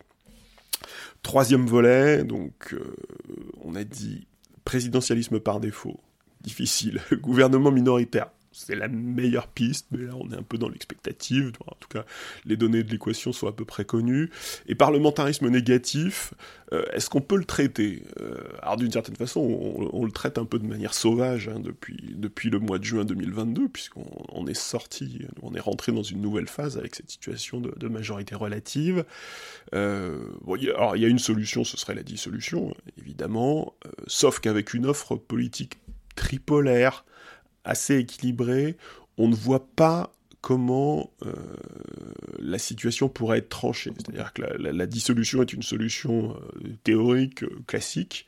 [1.22, 2.96] Troisième volet, donc euh,
[3.60, 4.26] on a dit
[4.64, 6.00] présidentialisme par défaut,
[6.40, 8.30] difficile, gouvernement minoritaire,
[8.66, 12.04] c'est la meilleure piste, mais là on est un peu dans l'expectative, en tout cas
[12.44, 14.30] les données de l'équation sont à peu près connues.
[14.66, 16.34] Et parlementarisme négatif,
[16.72, 18.02] euh, est-ce qu'on peut le traiter?
[18.20, 19.40] Euh, Alors d'une certaine façon,
[19.92, 23.04] on, le traite un peu de manière sauvage hein, depuis, depuis le mois de juin
[23.04, 27.88] 2022, puisqu'on est sorti, on est rentré dans une nouvelle phase avec cette situation de,
[27.88, 29.04] majorité relative.
[29.74, 30.20] Euh,
[30.76, 33.74] alors il y a une solution, ce serait la dissolution, évidemment,
[34.06, 35.78] sauf qu'avec une offre politique
[36.14, 37.04] tripolaire,
[37.64, 38.76] assez équilibré,
[39.18, 41.32] on ne voit pas comment euh,
[42.38, 43.92] la situation pourrait être tranchée.
[43.98, 48.26] C'est-à-dire que la, dissolution est une solution euh, théorique euh, classique,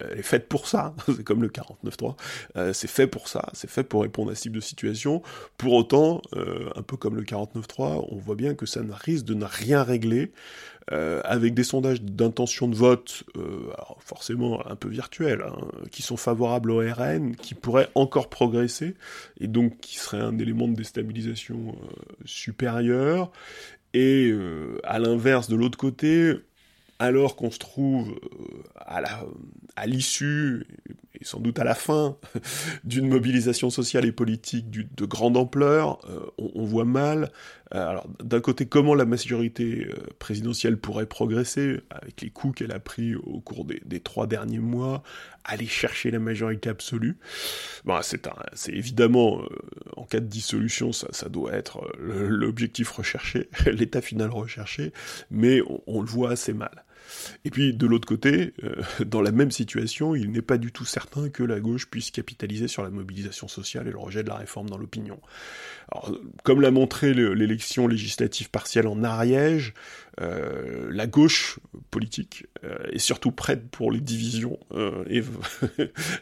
[0.00, 3.84] elle est faite pour ça, c'est comme le 49.3, c'est fait pour ça, c'est fait
[3.84, 5.22] pour répondre à ce type de situation.
[5.56, 9.44] Pour autant, un peu comme le 49.3, on voit bien que ça risque de ne
[9.44, 10.32] rien régler,
[10.92, 15.56] euh, avec des sondages d'intention de vote, euh, forcément un peu virtuels, hein,
[15.92, 18.96] qui sont favorables au RN, qui pourraient encore progresser,
[19.38, 23.30] et donc qui seraient un élément de déstabilisation euh, supérieur.
[23.94, 24.32] Et
[24.84, 26.36] à l'inverse, de l'autre côté,
[27.00, 28.20] alors qu'on se trouve
[28.76, 30.64] à l'issue,
[31.20, 32.16] et sans doute à la fin,
[32.84, 36.00] d'une mobilisation sociale et politique de grande ampleur,
[36.38, 37.30] on, voit mal
[37.74, 42.72] Euh, alors, d'un côté, comment la majorité euh, présidentielle pourrait progresser avec les coups qu'elle
[42.72, 45.02] a pris au cours des, trois derniers mois,
[45.44, 47.16] aller chercher la majorité absolue?
[47.84, 49.42] Bon, c'est évidemment,
[49.96, 54.92] en cas de dissolution, ça, ça doit être l'objectif recherché, l'état final recherché,
[55.30, 56.84] mais on le voit assez mal.
[57.44, 60.84] Et puis de l'autre côté, euh, dans la même situation, il n'est pas du tout
[60.84, 64.36] certain que la gauche puisse capitaliser sur la mobilisation sociale et le rejet de la
[64.36, 65.20] réforme dans l'opinion.
[66.44, 69.74] comme l'a montré l'élection législative partielle en Ariège,
[70.20, 74.58] euh, la gauche politique euh, est surtout prête pour les divisions
[75.08, 75.22] et,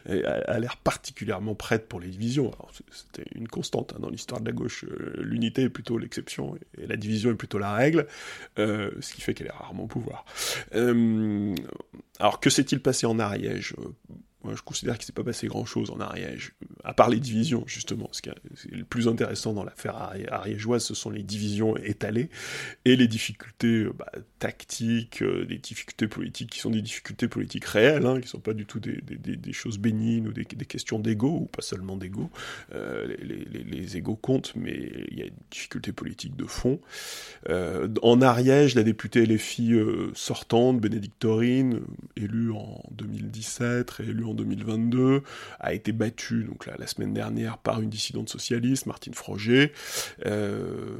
[0.25, 2.51] a, l'air particulièrement prête pour les divisions.
[2.91, 4.85] C'était une constante hein, dans l'histoire de la gauche.
[5.17, 8.07] L'unité est plutôt l'exception et la division est plutôt la règle,
[8.57, 10.25] ce qui fait qu'elle est rarement au pouvoir.
[10.75, 11.55] Euh,
[12.19, 13.75] alors que s'est-il passé en Ariège?
[14.43, 16.53] Moi, je considère qu'il s'est pas passé grand-chose en Ariège,
[16.85, 18.07] à part les divisions, justement.
[18.13, 18.35] Ce qui est
[18.71, 22.29] le plus intéressant dans l'affaire ariégeoise, ce sont les divisions étalées
[22.85, 24.09] et les difficultés euh, bah,
[24.39, 28.53] tactiques, euh, des difficultés politiques qui sont des difficultés politiques réelles, hein, qui sont pas
[28.53, 29.01] du tout des,
[29.51, 32.29] choses bénignes ou des, questions d'ego, ou pas seulement d'ego.
[32.73, 36.79] Euh, les, les, égos comptent, mais il y a une difficulté politique de fond.
[37.49, 39.73] en Ariège, la députée LFI
[40.13, 41.81] sortante, Bénédictorine,
[42.15, 45.23] élue en 2017, réélue en 2022,
[45.59, 49.73] a été battue donc la semaine dernière par une dissidente socialiste, Martine Froger.
[50.25, 50.97] Euh,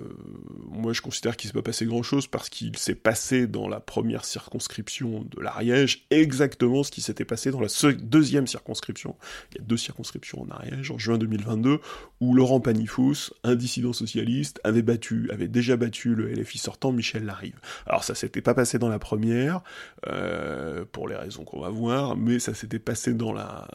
[0.70, 3.80] moi, je considère qu'il ne s'est pas passé grand-chose parce qu'il s'est passé dans la
[3.80, 9.16] première circonscription de l'Ariège exactement ce qui s'était passé dans la deuxième circonscription.
[9.52, 11.80] Il y a deux circonscriptions en Ariège, en juin 2022,
[12.22, 17.26] où Laurent Panifous, un dissident socialiste, avait battu, avait déjà battu le LFI sortant Michel
[17.26, 17.60] Larive.
[17.86, 19.62] Alors ça s'était pas passé dans la première,
[20.08, 23.68] euh, pour les raisons qu'on va voir, mais ça s'était passé dans la,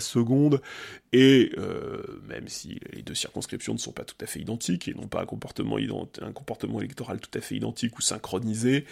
[0.00, 0.60] seconde,
[1.12, 4.94] et euh, même si les deux circonscriptions ne sont pas tout à fait identiques et
[4.94, 8.84] n'ont pas un comportement, un comportement électoral tout à fait identique ou synchronisé,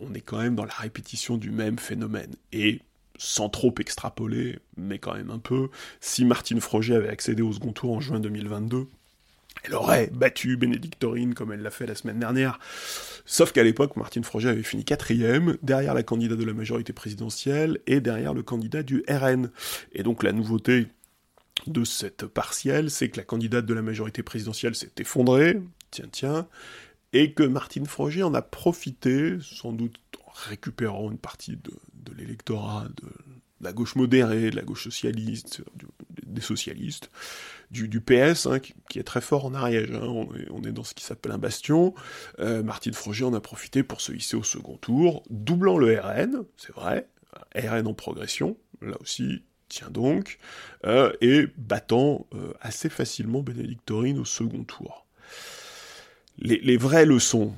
[0.00, 2.34] on, est quand même dans la répétition du même phénomène.
[2.52, 2.80] Et
[3.22, 5.68] sans trop extrapoler, mais quand même un peu,
[6.00, 8.88] si Martine Froger avait accédé au second tour en juin 2022,
[9.64, 12.58] elle aurait battu Bénédictorine comme elle l'a fait la semaine dernière.
[13.24, 17.78] Sauf qu'à l'époque, Martine Froger avait fini quatrième, derrière la candidate de la majorité présidentielle
[17.86, 19.50] et derrière le candidat du RN.
[19.92, 20.88] Et donc la nouveauté
[21.68, 25.60] de cette partielle, c'est que la candidate de la majorité présidentielle s'est effondrée,
[25.92, 26.48] tiens tiens,
[27.12, 30.00] et que Martine Froger en a profité, sans doute
[30.34, 31.72] récupérant une partie de,
[32.16, 33.08] l'électorat de
[33.60, 35.62] la gauche modérée, de la gauche socialiste,
[36.26, 37.10] des socialistes,
[37.70, 39.92] du, PS, hein, qui, est très fort en Ariège.
[39.92, 40.26] Hein.
[40.50, 41.94] on, est, dans ce qui s'appelle un bastion.
[42.38, 46.44] Euh, Martine Froger en a profité pour se hisser au second tour, doublant le RN,
[46.56, 47.08] c'est vrai,
[47.54, 50.38] RN en progression, là aussi, tiens donc,
[50.84, 55.06] euh, et battant euh, assez facilement Bénédictorine au second tour.
[56.38, 57.52] Les, vraies leçons,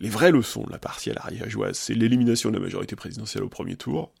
[0.00, 3.76] les vraies leçons de la partielle ariégeoise, c'est l'élimination de la majorité présidentielle au premier
[3.76, 4.12] tour.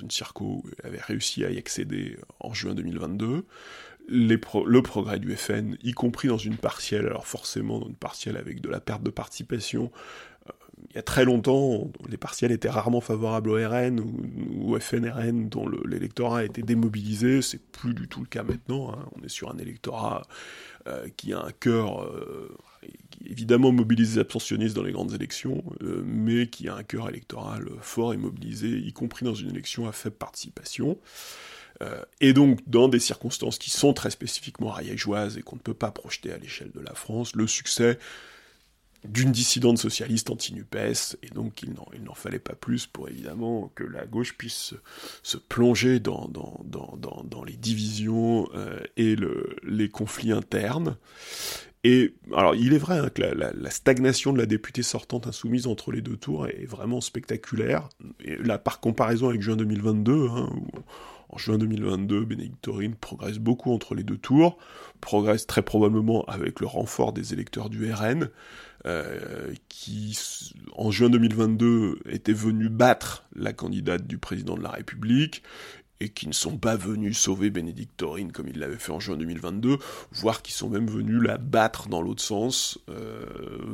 [0.00, 3.44] Une Circo avait réussi à y accéder en juin 2022
[4.10, 8.60] le progrès du FN, y compris dans une partielle, alors forcément dans une partielle avec
[8.60, 9.92] de la perte de participation.
[10.80, 14.80] Euh, il y a très longtemps, les partiels étaient rarement favorables au RN ou, au
[14.80, 17.42] FNRN, dont l'électorat a été démobilisé.
[17.42, 18.92] C'est plus du tout le cas maintenant.
[18.92, 19.08] Hein.
[19.16, 20.22] On est sur un électorat
[20.86, 22.56] euh, qui a un cœur euh,
[23.24, 28.16] évidemment mobilisé abstentionniste dans les grandes élections, mais qui a un cœur électoral fort et
[28.16, 30.98] mobilisé, y compris dans une élection à faible participation.
[31.82, 35.74] Euh, et donc, dans des circonstances qui sont très spécifiquement ariégeoises et qu'on ne peut
[35.74, 37.98] pas projeter à l'échelle de la France, le succès
[39.04, 41.72] d'une dissidente socialiste anti-NUPES, et donc il
[42.04, 44.74] n'en fallait pas plus pour évidemment que la gauche puisse
[45.22, 50.96] se, plonger dans, dans, dans, dans, les divisions euh, et le, les conflits internes.
[51.82, 55.92] Et alors, il est vrai hein, que la, stagnation de la députée sortante insoumise entre
[55.92, 57.88] les deux tours est vraiment spectaculaire.
[58.22, 60.50] Et là, par comparaison avec juin 2022, hein,
[61.30, 64.58] en juin 2022, Bénédictorine progresse beaucoup entre les deux tours,
[65.00, 68.28] progresse très probablement avec le renfort des électeurs du RN,
[68.86, 70.18] euh, qui
[70.76, 75.42] en juin 2022 étaient venus battre la candidate du président de la République,
[76.00, 79.76] et qui ne sont pas venus sauver Bénédictorine comme ils l'avaient fait en juin 2022,
[80.12, 83.26] voire qui sont même venus la battre dans l'autre sens, euh,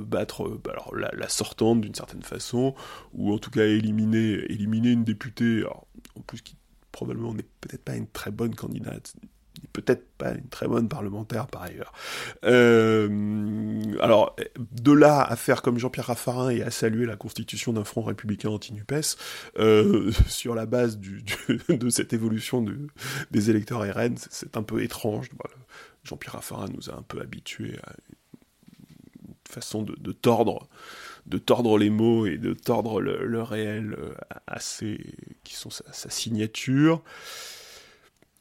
[0.04, 2.74] battre euh, alors, la, sortante d'une certaine façon,
[3.14, 6.56] ou en tout cas éliminer une députée, en plus qui
[6.90, 9.14] probablement n'est peut-être pas une très bonne candidate,
[9.76, 11.92] peut-être pas une très bonne parlementaire par ailleurs.
[12.44, 14.34] Euh, alors,
[14.72, 18.48] de là à faire comme Jean-Pierre Raffarin et à saluer la constitution d'un front républicain
[18.48, 19.16] anti-NUPES,
[19.58, 21.24] euh, sur la base du,
[21.68, 22.64] de cette évolution
[23.30, 25.28] des électeurs RN, c'est un peu étrange.
[26.04, 27.92] Jean-Pierre Raffarin nous a un peu habitués à
[29.46, 30.68] façon de, tordre
[31.26, 33.96] de tordre les mots et de tordre le, réel
[34.46, 34.98] assez
[35.44, 37.02] qui sont sa, signature.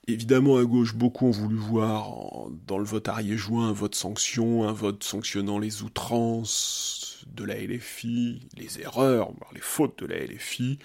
[0.07, 4.71] Évidemment, à gauche, beaucoup ont voulu voir dans le vote ariégeois un vote sanction, un
[4.71, 10.77] vote sanctionnant les outrances de la LFI, les erreurs, les fautes de la LFI.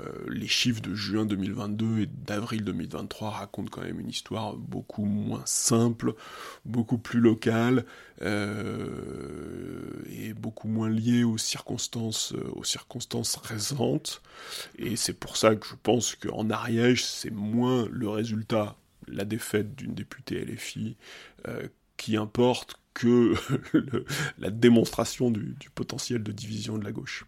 [0.00, 5.04] Euh, les chiffres de juin 2022 et d'avril 2023 racontent quand même une histoire beaucoup
[5.04, 6.14] moins simple,
[6.64, 7.84] beaucoup plus locale
[8.22, 14.22] euh, et beaucoup moins liée aux circonstances, euh, aux circonstances récentes.
[14.78, 18.76] Et c'est pour ça que je pense qu'en Ariège, c'est moins le résultat,
[19.08, 20.96] la défaite d'une députée LFI,
[21.96, 23.34] qui importe que
[24.38, 27.24] la démonstration du, potentiel de division de la gauche.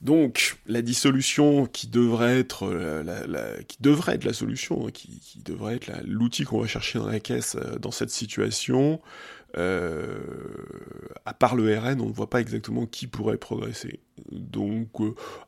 [0.00, 6.60] Donc la dissolution qui devrait être euh, la, solution, hein, qui, devrait être l'outil qu'on
[6.60, 9.00] va chercher dans la caisse euh, dans cette situation,
[9.58, 10.20] euh,
[11.26, 14.00] à part le RN, on ne voit pas exactement qui pourrait progresser.
[14.32, 14.88] Donc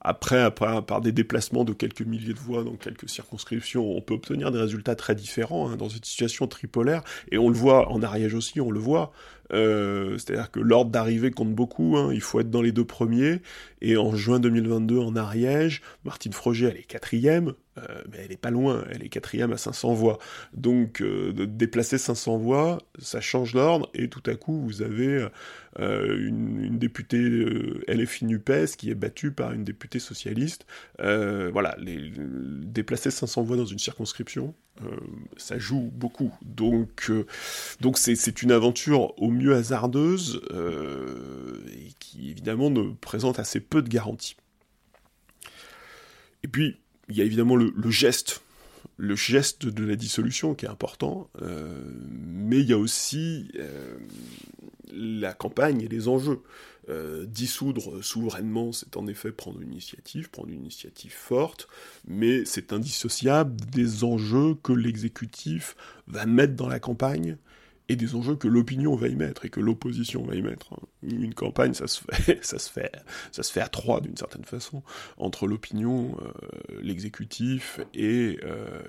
[0.00, 4.50] après, par des déplacements de quelques milliers de voix dans quelques circonscriptions, on peut obtenir
[4.50, 8.34] des résultats très différents hein, dans une situation tripolaire, et on le voit en Ariège
[8.34, 9.12] aussi, on le voit.
[9.52, 12.10] Euh, c'est-à-dire que l'ordre d'arrivée compte beaucoup, hein.
[12.12, 13.40] il faut être dans les deux premiers,
[13.80, 18.40] et en juin 2022 en Ariège, Martine Froger, elle est quatrième, euh, mais elle est
[18.40, 20.18] pas loin, elle est quatrième à 500 voix.
[20.54, 25.26] Donc euh, déplacer 500 voix, ça change l'ordre, et tout à coup vous avez
[25.78, 27.18] une, députée
[27.88, 30.66] LFI NUPES qui est battue par une députée socialiste.
[30.98, 34.54] voilà, déplacer 500 voix dans une circonscription,
[35.36, 36.32] ça joue beaucoup.
[36.42, 37.10] Donc
[37.80, 43.88] donc c'est une aventure au mieux hasardeuse et qui évidemment ne présente assez peu de
[43.88, 44.36] garanties.
[46.42, 46.76] Et puis,
[47.08, 48.42] il y a évidemment le, geste,
[48.96, 53.96] le geste de la dissolution qui est important, euh, mais il y a aussi euh,
[54.92, 56.40] la campagne et les enjeux.
[56.92, 61.66] Euh, dissoudre souverainement, c'est en effet prendre une initiative, prendre une initiative forte,
[62.06, 65.74] mais c'est indissociable des enjeux que l'exécutif
[66.06, 67.38] va mettre dans la campagne
[67.96, 70.72] des enjeux que l'opinion va y mettre et que l'opposition va y mettre.
[70.72, 70.86] Hein.
[71.02, 72.92] Une campagne, ça se fait, ça se fait,
[73.30, 74.82] ça se fait à trois d'une certaine façon
[75.16, 78.82] entre l'opinion, euh, l'exécutif et euh,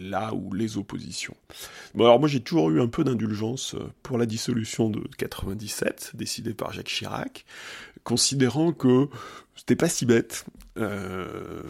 [0.00, 1.36] là où les oppositions.
[1.94, 6.54] Bon alors moi j'ai toujours eu un peu d'indulgence pour la dissolution de 97 décidée
[6.54, 7.44] par Jacques Chirac,
[8.04, 9.08] considérant que
[9.58, 10.44] c'était pas si bête,
[10.78, 11.62] euh,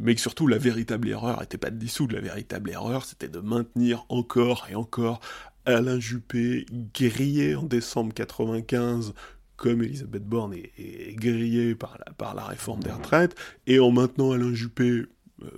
[0.00, 4.04] mais surtout la véritable erreur n'était pas de dissoudre, la véritable erreur c'était de maintenir
[4.08, 5.20] encore et encore
[5.66, 9.14] Alain Juppé grillé en décembre 95
[9.56, 13.34] comme Elisabeth Borne est, grillée par la, par la réforme des retraites,
[13.66, 15.06] et en maintenant Alain Juppé, euh,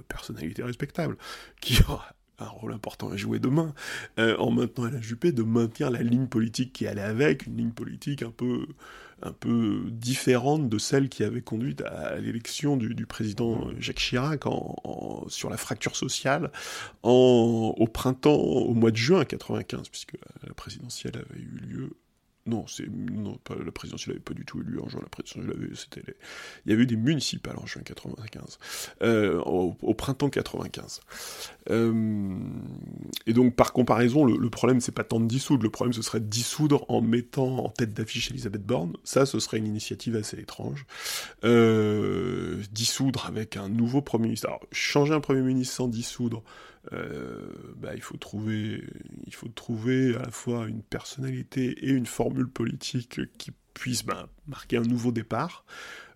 [0.09, 1.17] personnalité respectable,
[1.61, 3.75] qui aura un rôle important à jouer demain,
[4.19, 7.73] euh, en maintenant Alain Juppé, de maintenir la ligne politique qui allait avec, une ligne
[7.73, 8.67] politique un peu
[9.23, 14.45] un peu différente de celle qui avait conduit à l'élection du, président Jacques Chirac
[15.29, 16.51] sur la fracture sociale
[17.03, 21.91] au printemps, au mois de juin 95, puisque la présidentielle avait eu lieu
[22.47, 25.01] non, c'est non, pas la présidentielle n'avait pas du tout lieu en juin.
[25.03, 26.03] La présidentielle c'était
[26.65, 28.59] il y avait eu des municipales en juin 95,
[29.03, 31.01] euh, au, printemps 95.
[31.71, 32.39] Euh,
[33.27, 36.03] et donc par comparaison, le, le problème c'est pas tant de dissoudre, le problème ce
[36.03, 38.97] serait de dissoudre en mettant en tête d'affiche Elisabeth Borne.
[39.05, 40.87] Ça, ce serait une initiative assez étrange.
[41.45, 44.49] Euh, dissoudre avec un nouveau premier ministre.
[44.49, 46.43] Alors changer un premier ministre sans dissoudre.
[46.93, 48.85] Euh, bah, il faut trouver,
[49.27, 54.29] il faut trouver à la fois une personnalité et une formule politique qui puisse bah,
[54.47, 55.65] marquer un nouveau départ.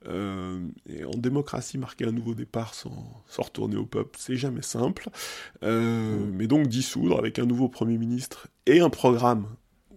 [0.07, 4.63] Euh, et en démocratie, marquer un nouveau départ sans, sans retourner au peuple, c'est jamais
[4.63, 5.11] simple.
[5.63, 9.47] Euh, mais donc dissoudre avec un nouveau Premier ministre et un programme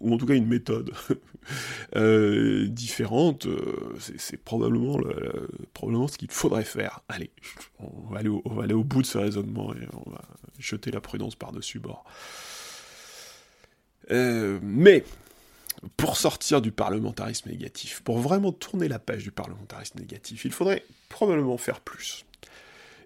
[0.04, 0.92] ou en tout cas une méthode
[1.96, 5.00] euh, différente, euh, c'est probablement,
[5.74, 7.02] probablement ce qu'il faudrait faire.
[7.08, 7.32] Allez,
[7.80, 10.22] on va aller, au, on va aller au bout de ce raisonnement et on va
[10.60, 12.06] jeter la prudence par-dessus bord.
[14.12, 15.04] Euh, mais,
[15.98, 20.84] pour sortir du parlementarisme négatif, pour vraiment tourner la page du parlementarisme négatif, il faudrait
[21.10, 22.26] probablement faire plus.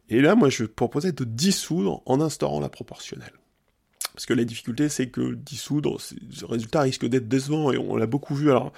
[0.10, 3.34] Et là, moi, je proposais de dissoudre en instaurant la proportionnelle.
[4.18, 6.00] Parce que la difficulté, c'est que dissoudre,
[6.42, 8.50] le résultat risque d'être décevant, et on l'a beaucoup vu.
[8.50, 8.74] Alors,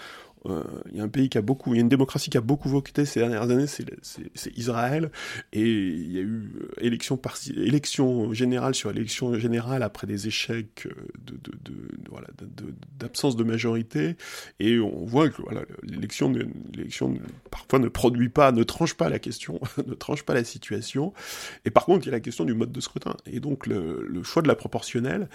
[0.45, 2.41] il y a un pays qui a beaucoup, il y a une démocratie qui a
[2.41, 5.11] beaucoup voté ces dernières années, c'est Israël,
[5.53, 10.93] et il y a eu euh, élection, générale sur élection générale après des échecs euh,
[11.25, 11.73] de, de, de,
[12.09, 12.27] voilà,
[12.99, 14.15] d'absence de, majorité,
[14.59, 16.31] et on voit que voilà, l'élection,
[16.73, 17.15] l'élection
[17.49, 21.13] parfois ne produit pas, ne tranche pas la question, ne tranche pas la situation,
[21.65, 24.23] et par contre il y a la question du mode de scrutin, et donc le
[24.23, 25.27] choix de la proportionnelle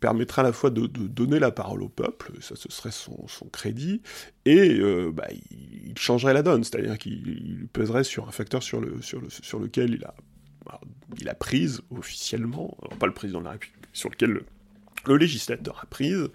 [0.00, 4.02] permettrait à la fois de, donner la parole au peuple, ça ce serait son, crédit,
[4.44, 4.78] et
[5.12, 9.30] bah, il, changerait la donne, c'est-à-dire qu'il pèserait sur un facteur sur, le, sur, le,
[9.30, 9.98] sur lequel
[11.18, 14.44] il a, prise officiellement, pas le président de la République, sur lequel le
[15.14, 16.28] législateur a prise,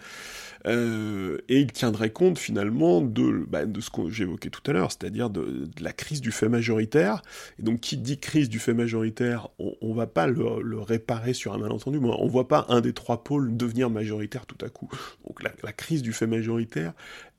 [0.68, 5.30] euh, et il tiendrait compte finalement de, bah, ce que j'évoquais tout à l'heure, c'est-à-dire
[5.30, 7.22] de, la crise du fait majoritaire.
[7.60, 11.54] Et donc, qui dit crise du fait majoritaire, on, ne va pas le, réparer sur
[11.54, 14.90] un malentendu, on voit pas un des trois pôles devenir majoritaire tout à coup.
[15.28, 16.94] Donc, la, crise du fait majoritaire,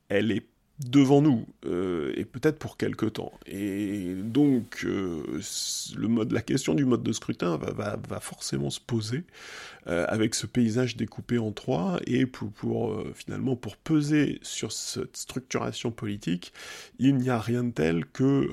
[0.09, 0.45] elle est
[0.79, 3.31] devant nous, euh, et peut-être pour quelque temps.
[3.45, 5.23] Et donc, euh,
[5.95, 9.23] le la question du mode de scrutin va, forcément se poser
[9.87, 15.17] euh, avec ce paysage découpé en trois, et pour, pour finalement, pour peser sur cette
[15.17, 16.53] structuration politique,
[16.99, 18.49] il n'y a rien de tel que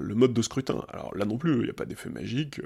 [0.00, 0.84] le mode de scrutin.
[0.88, 2.60] Alors là non plus, il n'y a pas d'effet magique,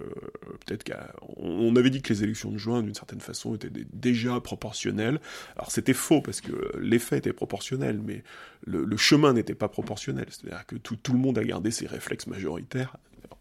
[0.67, 5.21] peut-être qu'on avait dit que les élections de juin, d'une certaine façon, étaient déjà proportionnelles.
[5.57, 8.23] Alors c'était faux, parce que l'effet était proportionnel, mais
[8.67, 10.27] le, le chemin n'était pas proportionnel.
[10.31, 12.97] C'est-à-dire que tout, tout, le monde a gardé ses réflexes majoritaires.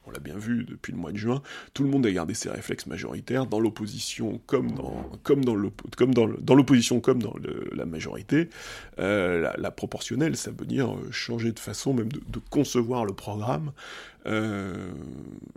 [0.08, 1.42] On l'a bien vu depuis le mois de juin.
[1.74, 5.56] Tout le monde a gardé ses réflexes majoritaires dans l'opposition comme dans comme dans
[6.56, 7.36] l'opposition comme dans
[7.74, 8.50] la majorité.
[9.00, 13.72] Euh, la, proportionnelle, ça veut dire changer de façon même de, concevoir le programme.
[14.28, 14.92] Euh,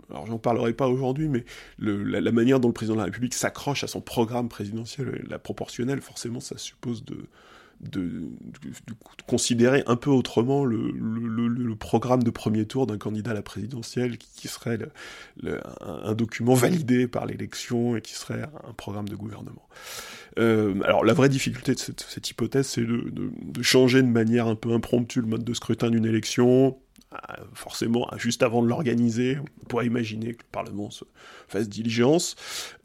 [0.09, 1.45] alors j'en parlerai pas aujourd'hui, mais
[1.79, 5.39] la, la, manière dont le président de la République s'accroche à son programme présidentiel, la
[5.39, 7.17] proportionnelle, forcément, ça suppose de
[7.81, 8.23] de,
[9.27, 14.47] considérer un peu autrement le, programme de premier tour d'un candidat à la présidentielle qui,
[14.47, 14.79] serait
[15.81, 19.67] un, document validé par l'élection et qui serait un programme de gouvernement.
[20.37, 24.55] Euh, alors la vraie difficulté de cette, hypothèse, c'est de, de, changer de manière un
[24.55, 26.77] peu impromptue le mode de scrutin d'une élection,
[27.53, 31.05] forcément, juste avant de l'organiser, on pourrait imaginer que le Parlement se
[31.47, 32.35] fasse diligence,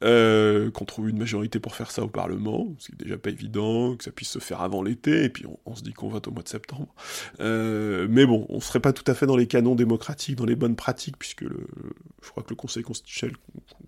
[0.03, 3.31] euh, qu'on trouve une majorité pour faire ça au Parlement, ce qui n'est déjà pas
[3.31, 6.27] évident, que ça puisse se faire avant l'été, et puis on, se dit qu'on vote
[6.27, 6.95] au mois de septembre.
[7.41, 10.47] Euh, mais bon, on ne serait pas tout à fait dans les canons démocratiques, dans
[10.47, 13.37] les bonnes pratiques, puisque je crois que le Conseil constitutionnel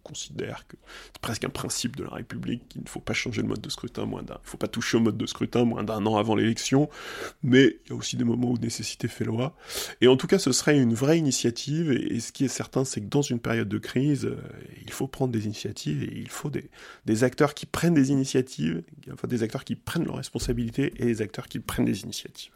[0.03, 0.77] considère que
[1.15, 3.71] c'est presque un principe de la République qu'il ne faut pas changer le mode de
[3.71, 6.35] scrutin moins d'un, il faut pas toucher au mode de scrutin moins d'un an avant
[6.35, 6.89] l'élection,
[7.43, 9.57] mais il y a aussi des moments où nécessité fait loi.
[10.01, 13.01] Et en tout cas, ce serait une vraie initiative, et, ce qui est certain, c'est
[13.01, 14.37] que dans une période de crise, euh,
[14.83, 18.83] il faut prendre des initiatives, et il faut des, acteurs qui prennent des initiatives,
[19.29, 22.53] des acteurs qui prennent leurs responsabilités, et des acteurs qui prennent des initiatives.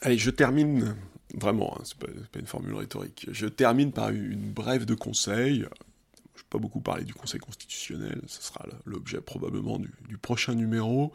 [0.00, 0.94] Allez, je termine,
[1.34, 5.66] vraiment, hein, c'est pas, pas, une formule rhétorique, je termine par une brève de conseil,
[6.44, 11.12] pas beaucoup parlé du Conseil constitutionnel, ce sera l'objet probablement du, prochain numéro.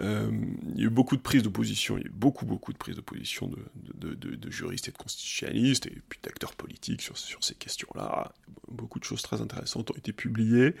[0.00, 0.30] Euh,
[0.74, 2.72] il y a eu beaucoup de prises de position, il y a eu beaucoup, beaucoup
[2.72, 7.42] de prises de position de, juristes et de constitutionnalistes, et puis d'acteurs politiques sur, sur
[7.42, 8.32] ces questions-là.
[8.68, 10.74] Beaucoup de choses très intéressantes ont été publiées,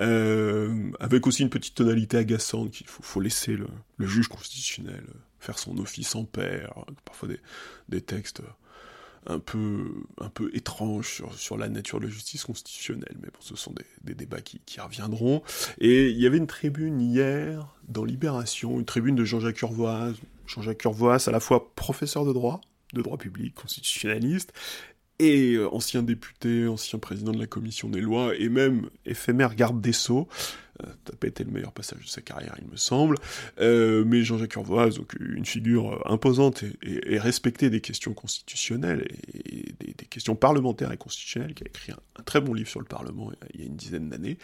[0.00, 3.68] euh, avec aussi une petite tonalité agaçante qu'il faut, laisser le,
[4.00, 5.04] juge constitutionnel
[5.38, 6.64] faire son office en paix,
[7.04, 7.28] parfois
[7.88, 8.42] des textes
[9.26, 13.56] un peu, un peu étrange sur, la nature de la justice constitutionnelle, mais bon, ce
[13.56, 15.42] sont des, débats qui, qui, reviendront.
[15.78, 20.12] Et il y avait une tribune hier, dans Libération, une tribune de Jean-Jacques Urvoas,
[20.46, 22.60] Jean-Jacques Urvoas, à la fois professeur de droit,
[22.92, 24.52] de droit public, constitutionnaliste,
[25.18, 29.80] et euh, ancien député, ancien président de la commission des lois, et même éphémère garde
[29.80, 30.28] des Sceaux,
[30.80, 33.16] ça n'a pas été le meilleur passage de sa carrière, il me semble.
[33.60, 39.72] Euh, mais Jean-Jacques Urvoas, donc une figure euh, imposante et, respectée des questions constitutionnelles et,
[39.78, 43.30] des, questions parlementaires et constitutionnelles, qui a écrit un, très bon livre sur le Parlement
[43.54, 44.38] il y a une dizaine d'années.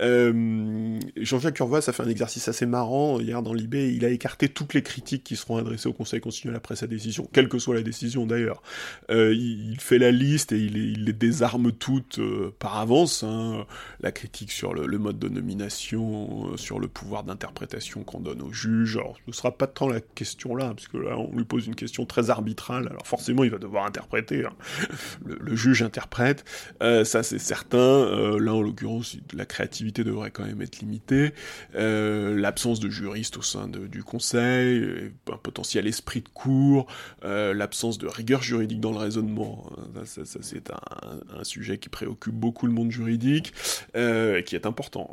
[0.00, 3.74] Euh, Jean-Jacques Urvoas a fait un exercice assez marrant hier dans l'IB.
[3.74, 7.28] Il a écarté toutes les critiques qui seront adressées au Conseil constitutionnel après sa décision,
[7.32, 8.62] quelle que soit la décision d'ailleurs.
[9.10, 12.20] il, fait la liste et il, les désarme toutes
[12.58, 13.22] par avance.
[13.22, 13.66] Hein.
[14.00, 18.52] La critique sur le mode de nomination euh, sur le pouvoir d'interprétation qu'on donne au
[18.52, 18.96] juge.
[18.96, 21.66] Alors, ce ne sera pas tant la question là, parce que là, on lui pose
[21.66, 24.44] une question très arbitrale, alors forcément, il va devoir interpréter.
[24.44, 24.52] Hein.
[25.24, 26.44] Le, juge interprète,
[26.82, 27.78] euh, ça c'est certain.
[27.78, 31.32] Euh, là, en l'occurrence, la créativité devrait quand même être limitée.
[31.74, 36.86] L'absence de juriste au sein du conseil, un potentiel esprit de cours,
[37.22, 40.02] l'absence de rigueur juridique dans le raisonnement, hein.
[40.04, 43.52] ça, c'est un, un, sujet qui préoccupe beaucoup le monde juridique,
[43.94, 45.10] et qui est important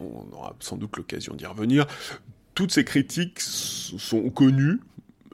[0.00, 1.86] on aura sans doute l'occasion d'y revenir.
[2.54, 4.80] Toutes ces critiques sont connues,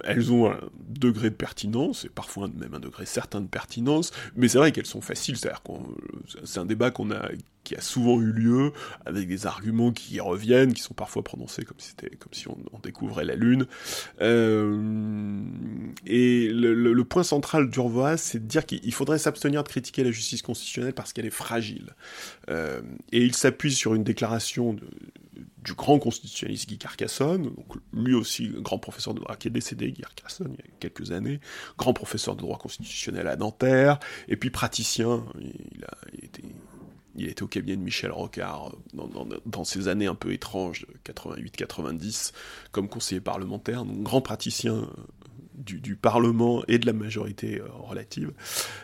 [0.06, 4.48] elles ont un degré de pertinence, et parfois même un degré certain de pertinence, mais
[4.48, 5.62] c'est vrai qu'elles sont faciles, c'est-à-dire
[6.44, 7.28] c'est un débat a,
[7.64, 8.72] qui a souvent eu lieu,
[9.04, 12.56] avec des arguments qui reviennent, qui sont parfois prononcés comme si c'était, comme si on,
[12.82, 13.66] découvrait la Lune.
[14.20, 15.42] Euh,
[16.06, 20.42] et le, point central d'Urvoas, c'est de dire qu'il faudrait s'abstenir de critiquer la justice
[20.42, 21.94] constitutionnelle parce qu'elle est fragile.
[22.48, 22.80] Euh,
[23.10, 24.82] et il s'appuie sur une déclaration de,
[25.58, 29.92] du grand constitutionnaliste Guy Carcassonne, donc lui aussi grand professeur de droit, qui est décédé,
[29.92, 31.40] Guy Carcassonne, il y a quelques années,
[31.78, 36.42] grand professeur de droit constitutionnel à Nanterre, et puis praticien, il a, été
[37.16, 41.12] il était au cabinet de Michel Rocard euh, dans, ces années un peu étranges de
[41.12, 42.32] 88-90
[42.72, 44.88] comme conseiller parlementaire, donc grand praticien
[45.58, 48.32] euh, du, Parlement et de la majorité euh, relative.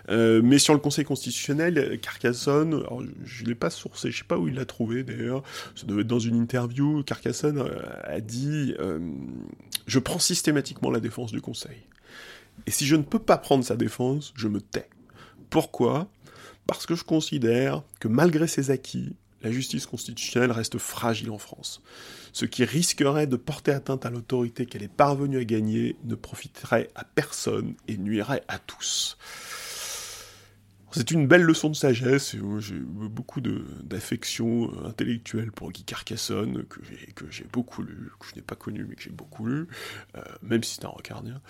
[0.09, 2.83] mais sur le Conseil constitutionnel, Carcassonne,
[3.25, 5.43] je ne l'ai pas sourcé, je ne sais pas où il l'a trouvé d'ailleurs,
[5.75, 7.64] ça devait être dans une interview, Carcassonne
[8.05, 8.75] a dit
[9.87, 11.87] Je prends systématiquement la défense du Conseil.
[12.66, 14.89] Et si je ne peux pas prendre sa défense, je me tais.
[15.51, 16.09] Pourquoi?
[16.66, 21.83] Parce que je considère que malgré ses acquis, la justice constitutionnelle reste fragile en France.
[22.33, 26.89] Ce qui risquerait de porter atteinte à l'autorité qu'elle est parvenue à gagner ne profiterait
[26.95, 29.18] à personne et nuirait à tous.
[30.95, 36.80] C'est une belle leçon de sagesse, j'ai beaucoup d'affection euh, intellectuelle pour Guy Carcassonne, que
[37.30, 39.68] j'ai beaucoup lu, que je n'ai pas connu, mais que j'ai beaucoup lu,
[40.16, 41.41] euh, même si c'est un rocardien,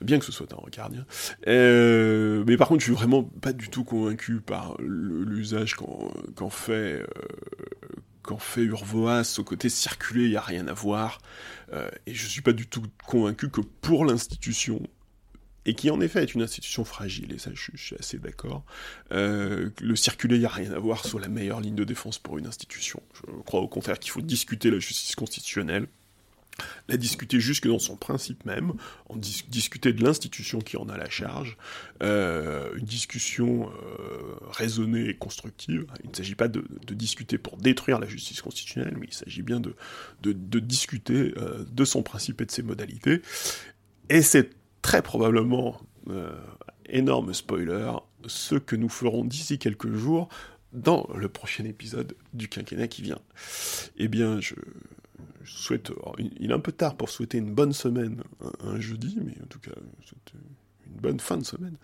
[0.00, 1.04] bien que ce soit un rocardien.
[1.48, 7.04] Euh, mais par contre, je suis vraiment pas du tout convaincu par l'usage qu'en fait...
[8.22, 11.20] qu'en fait Urvoas, au côté circulé, il n'y a rien à voir.
[12.06, 14.82] et je suis pas du tout convaincu que pour l'institution,
[15.64, 18.64] et qui en effet est une institution fragile, et ça je, suis assez d'accord.
[19.12, 22.18] Euh, le circuler, il n'y a rien à voir sur la meilleure ligne de défense
[22.18, 23.02] pour une institution.
[23.14, 25.86] Je crois au contraire qu'il faut discuter la justice constitutionnelle,
[26.88, 28.72] la discuter jusque dans son principe même,
[29.08, 31.56] en discuter de l'institution qui en a la charge,
[32.02, 35.86] euh, une discussion euh, raisonnée et constructive.
[36.04, 39.60] Il ne s'agit pas de, discuter pour détruire la justice constitutionnelle, mais il s'agit bien
[39.60, 39.74] de,
[40.60, 41.34] discuter
[41.70, 43.22] de son principe et de ses modalités.
[44.08, 44.50] Et c'est
[44.82, 45.80] très probablement,
[46.10, 46.32] euh,
[46.86, 47.92] énorme spoiler,
[48.26, 50.28] ce que nous ferons d'ici quelques jours
[50.72, 53.20] dans le prochain épisode du quinquennat qui vient.
[53.96, 54.54] Eh bien, je,
[55.44, 55.92] souhaite...
[56.18, 58.22] il est un peu tard pour souhaiter une bonne semaine
[58.60, 59.72] un, jeudi, mais en tout cas,
[60.86, 61.76] une bonne fin de semaine.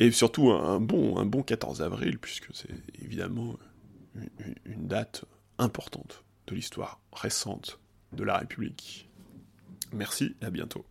[0.00, 2.70] Et surtout un, bon, un bon 14 avril, puisque c'est
[3.02, 3.56] évidemment
[4.64, 5.24] une date
[5.58, 7.78] importante de l'histoire récente
[8.12, 9.08] de la République.
[9.92, 10.84] Merci et à bientôt.